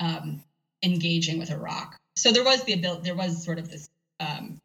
[0.00, 0.42] um,
[0.82, 1.96] engaging with Iraq.
[2.16, 3.02] So there was the ability.
[3.02, 3.88] There was sort of this
[4.18, 4.60] um,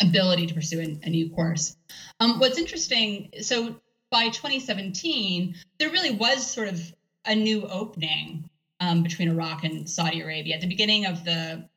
[0.00, 1.76] ability to pursue a, a new course.
[2.20, 3.30] Um, what's interesting.
[3.42, 3.76] So
[4.10, 6.80] by 2017, there really was sort of
[7.24, 8.48] a new opening
[8.80, 10.56] um, between Iraq and Saudi Arabia.
[10.56, 11.68] At the beginning of the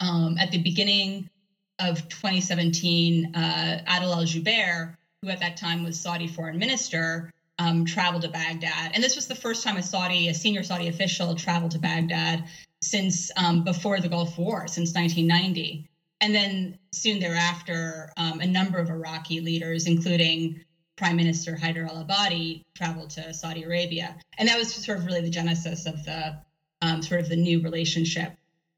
[0.00, 1.30] um, at the beginning
[1.78, 7.32] of 2017, uh, Adel al Jubeir, who at that time was Saudi foreign minister,
[7.62, 8.92] um, traveled to Baghdad.
[8.94, 12.44] And this was the first time a Saudi, a senior Saudi official, traveled to Baghdad
[12.80, 15.88] since um, before the Gulf War, since 1990.
[16.20, 20.64] And then soon thereafter, um, a number of Iraqi leaders, including
[20.96, 25.30] Prime Minister Haider al-Abadi traveled to Saudi Arabia, and that was sort of really the
[25.30, 26.36] genesis of the
[26.80, 28.32] um, sort of the new relationship.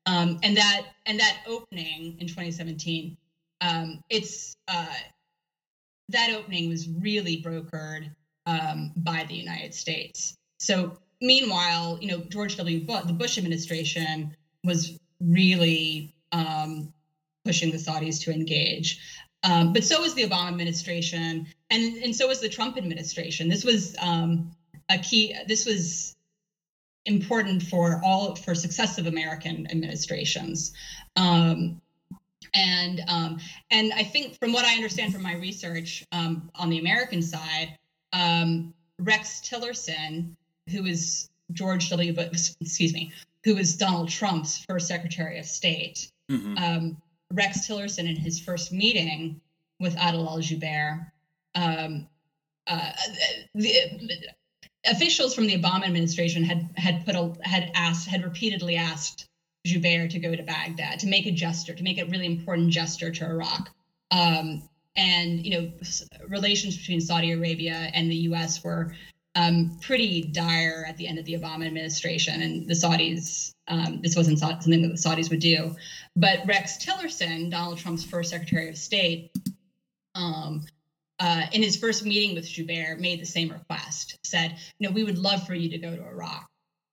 [0.07, 3.16] Um, and that and that opening in 2017,
[3.61, 4.87] um, it's uh,
[6.11, 8.11] that opening was really brokered
[8.47, 10.36] um, by the United States.
[10.59, 12.80] So meanwhile, you know, George W.
[12.84, 16.92] Bush, the Bush administration was really um,
[17.45, 19.01] pushing the Saudis to engage.
[19.42, 23.49] Um, but so was the Obama administration, and and so was the Trump administration.
[23.49, 24.51] This was um,
[24.88, 25.36] a key.
[25.47, 26.16] This was
[27.05, 30.72] important for all for successive American administrations.
[31.16, 31.82] Um,
[32.55, 33.38] and um,
[33.70, 37.76] and I think from what I understand from my research um, on the American side,
[38.15, 40.37] um, Rex Tillerson,
[40.71, 42.15] who is George W.
[42.15, 43.12] Bush, excuse me,
[43.43, 46.57] who was Donald Trump's first Secretary of State, mm-hmm.
[46.57, 47.03] um,
[47.33, 49.41] Rex Tillerson in his first meeting
[49.81, 51.11] with Adel al Jubeir.
[51.55, 52.07] Um,
[52.67, 52.93] uh,
[53.55, 53.75] the,
[54.87, 59.27] officials from the Obama administration had had put a had asked had repeatedly asked
[59.67, 63.11] Jubeir to go to Baghdad to make a gesture to make a really important gesture
[63.11, 63.71] to Iraq.
[64.11, 65.72] Um, and you know
[66.28, 68.62] relations between Saudi Arabia and the U.S.
[68.62, 68.95] were
[69.34, 73.53] um, pretty dire at the end of the Obama administration, and the Saudis.
[73.66, 75.74] Um, this wasn't something that the Saudis would do,
[76.14, 79.32] but Rex Tillerson, Donald Trump's first Secretary of State,
[80.14, 80.62] um,
[81.18, 84.18] uh, in his first meeting with Jubeir, made the same request.
[84.22, 86.49] Said, "You know, we would love for you to go to Iraq."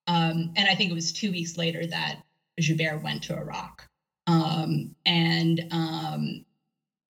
[0.07, 2.21] Um, and I think it was two weeks later that
[2.59, 3.87] Jubeir went to Iraq,
[4.25, 6.45] um, and um,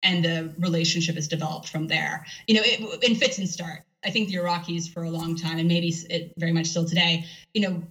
[0.06, 2.24] and the relationship has developed from there.
[2.46, 3.82] You know, it, in fits and start.
[4.04, 7.24] I think the Iraqis for a long time, and maybe it very much still today,
[7.54, 7.82] you know,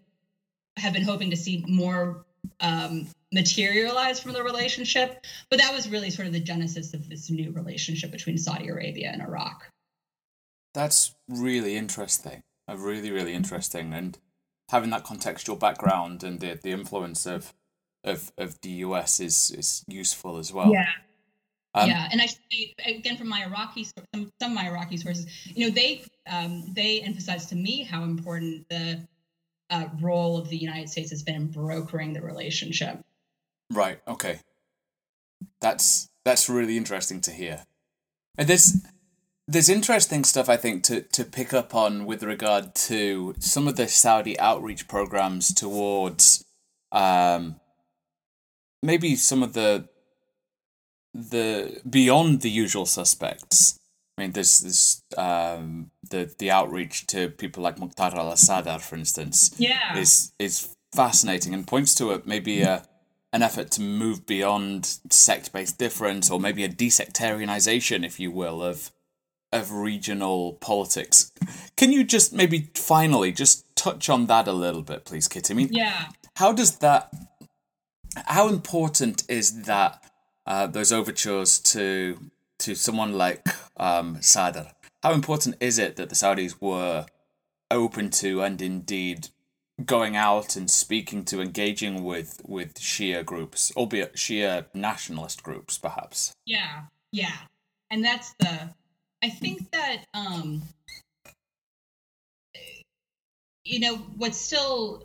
[0.78, 2.26] have been hoping to see more
[2.62, 5.26] um, materialize from the relationship.
[5.50, 9.10] But that was really sort of the genesis of this new relationship between Saudi Arabia
[9.12, 9.70] and Iraq.
[10.74, 12.44] That's really interesting.
[12.74, 13.94] Really, really interesting.
[13.94, 14.18] And
[14.70, 17.54] having that contextual background and the, the influence of,
[18.04, 20.72] of of the US is is useful as well.
[20.72, 20.88] Yeah.
[21.76, 25.28] Um, yeah, and I say again from my Iraqi some, some of my Iraqi sources,
[25.46, 29.06] you know, they um, they emphasize to me how important the
[29.70, 33.04] uh, role of the United States has been in brokering the relationship.
[33.72, 34.00] Right.
[34.08, 34.40] Okay.
[35.60, 37.66] That's that's really interesting to hear.
[38.38, 38.78] And there's
[39.48, 43.76] there's interesting stuff I think to to pick up on with regard to some of
[43.76, 46.46] the Saudi outreach programs towards
[46.92, 47.60] um
[48.82, 49.90] maybe some of the
[51.16, 53.80] the beyond the usual suspects.
[54.18, 59.56] I mean, there's this um, the the outreach to people like Muqtada al-Sadr, for instance.
[59.58, 62.86] Yeah, is is fascinating and points to a maybe a
[63.34, 68.62] an effort to move beyond sect based difference or maybe a desectarianization, if you will,
[68.62, 68.92] of
[69.54, 71.32] of regional politics.
[71.78, 75.54] Can you just maybe finally just touch on that a little bit, please, Kitty?
[75.54, 76.08] I mean, yeah.
[76.36, 77.14] How does that?
[78.26, 80.05] How important is that?
[80.46, 82.20] Uh, those overtures to
[82.60, 84.68] to someone like um, Sadr.
[85.04, 87.06] how important is it that the Saudis were
[87.72, 89.30] open to and indeed
[89.84, 96.34] going out and speaking to engaging with with Shia groups, albeit Shia nationalist groups, perhaps.
[96.46, 97.36] Yeah, yeah,
[97.90, 98.70] and that's the.
[99.24, 100.62] I think that um,
[103.64, 105.04] you know what's still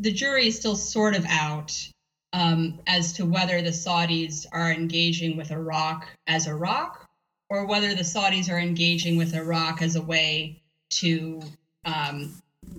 [0.00, 1.88] the jury is still sort of out
[2.34, 7.08] um, as to whether the Saudis are engaging with Iraq as Iraq
[7.48, 10.60] or whether the Saudis are engaging with Iraq as a way
[10.90, 11.40] to
[11.84, 12.34] um,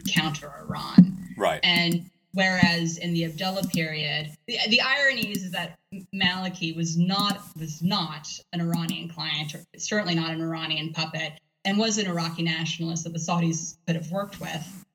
[0.10, 1.18] counter Iran.
[1.38, 1.62] Right.
[1.64, 5.80] And whereas in the Abdullah period, the, the irony is that
[6.14, 11.32] Maliki was not was not an Iranian client, or certainly not an Iranian puppet,
[11.64, 14.86] and was an Iraqi nationalist that the Saudis could have worked with.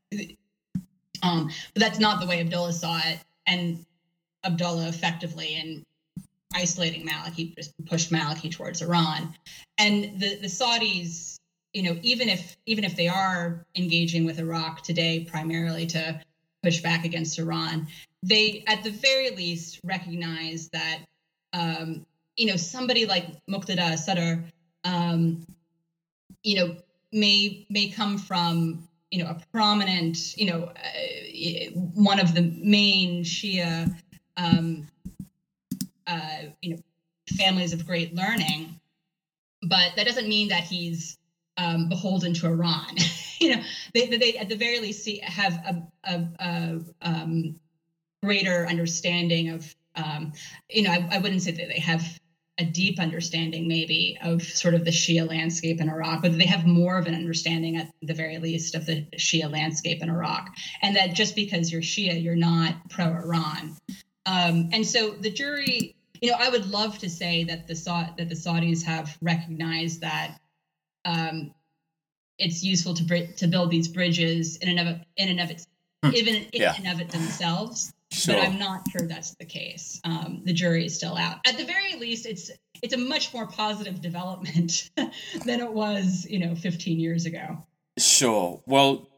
[1.22, 3.86] Um, but that's not the way Abdullah saw it, and
[4.44, 5.84] Abdullah effectively and
[6.54, 9.34] isolating Maliki just pushed Maliki towards Iran,
[9.78, 11.40] and the the Saudis
[11.72, 16.20] you know even if even if they are engaging with iraq today primarily to
[16.62, 17.86] push back against iran
[18.22, 20.98] they at the very least recognize that
[21.52, 22.04] um,
[22.36, 24.44] you know somebody like muqtada sadr
[24.84, 25.44] um,
[26.42, 26.76] you know
[27.12, 33.22] may may come from you know a prominent you know uh, one of the main
[33.24, 33.94] shia
[34.40, 34.88] um,
[36.06, 36.82] uh, you know
[37.36, 38.80] families of great learning
[39.62, 41.18] but that doesn't mean that he's
[41.56, 42.96] um, beholden to Iran.
[43.40, 43.62] you know,
[43.94, 47.60] they, they at the very least see, have a, a, a um,
[48.22, 50.32] greater understanding of, um,
[50.68, 52.02] you know, I, I, wouldn't say that they have
[52.58, 56.66] a deep understanding maybe of sort of the Shia landscape in Iraq, but they have
[56.66, 60.48] more of an understanding at the very least of the Shia landscape in Iraq.
[60.80, 63.76] And that just because you're Shia, you're not pro Iran.
[64.30, 67.74] Um, and so the jury, you know, I would love to say that the
[68.16, 70.38] that the Saudis have recognized that
[71.04, 71.52] um,
[72.38, 75.66] it's useful to to build these bridges in and of in and of its
[76.04, 76.14] hmm.
[76.14, 76.74] even in yeah.
[76.76, 77.92] and of it themselves.
[78.12, 78.34] Sure.
[78.34, 80.00] But I'm not sure that's the case.
[80.04, 81.38] Um, the jury is still out.
[81.46, 82.50] At the very least, it's
[82.82, 87.58] it's a much more positive development than it was, you know, 15 years ago.
[87.98, 88.62] Sure.
[88.66, 89.08] Well,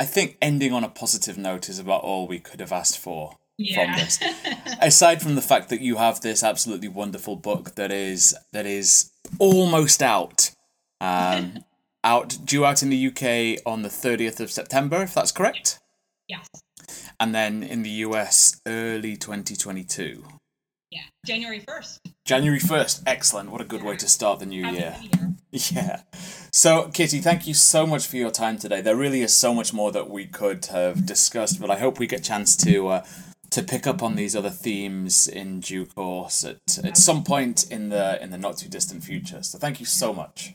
[0.00, 3.38] I think ending on a positive note is about all we could have asked for
[3.58, 3.94] yeah.
[3.94, 4.18] from this.
[4.80, 9.10] Aside from the fact that you have this absolutely wonderful book that is that is
[9.38, 10.50] almost out
[11.00, 11.64] um,
[12.04, 15.78] out due out in the UK on the 30th of September, if that's correct.
[16.28, 16.48] Yes.
[17.18, 20.24] And then in the US, early 2022.
[20.90, 21.98] Yeah, January 1st.
[22.24, 23.02] January 1st.
[23.06, 23.50] Excellent.
[23.50, 24.96] What a good way to start the new year.
[25.00, 25.32] year.
[25.72, 26.02] Yeah.
[26.50, 28.82] So, Kitty, thank you so much for your time today.
[28.82, 32.06] There really is so much more that we could have discussed, but I hope we
[32.06, 33.04] get a chance to uh,
[33.50, 37.88] to pick up on these other themes in due course at, at some point in
[37.88, 39.42] the in the not too distant future.
[39.42, 40.54] So, thank you so much.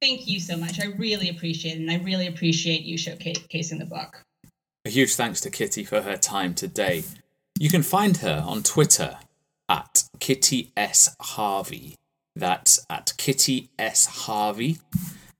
[0.00, 0.80] Thank you so much.
[0.80, 1.80] I really appreciate it.
[1.80, 4.24] And I really appreciate you showcasing the book.
[4.86, 7.04] A huge thanks to Kitty for her time today.
[7.58, 9.18] You can find her on Twitter
[9.68, 11.14] at Kitty S.
[11.20, 11.96] Harvey.
[12.34, 14.06] That's at Kitty S.
[14.06, 14.78] Harvey.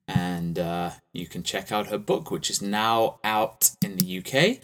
[0.07, 4.35] And uh, you can check out her book, which is now out in the UK
[4.35, 4.61] and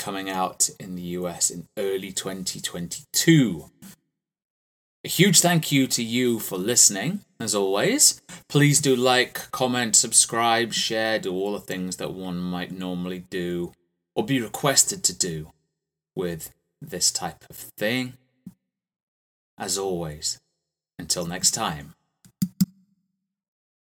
[0.00, 3.70] coming out in the US in early 2022.
[5.04, 8.20] A huge thank you to you for listening, as always.
[8.48, 13.74] Please do like, comment, subscribe, share, do all the things that one might normally do
[14.16, 15.50] or be requested to do
[16.16, 18.14] with this type of thing.
[19.58, 20.40] As always,
[20.98, 21.94] until next time.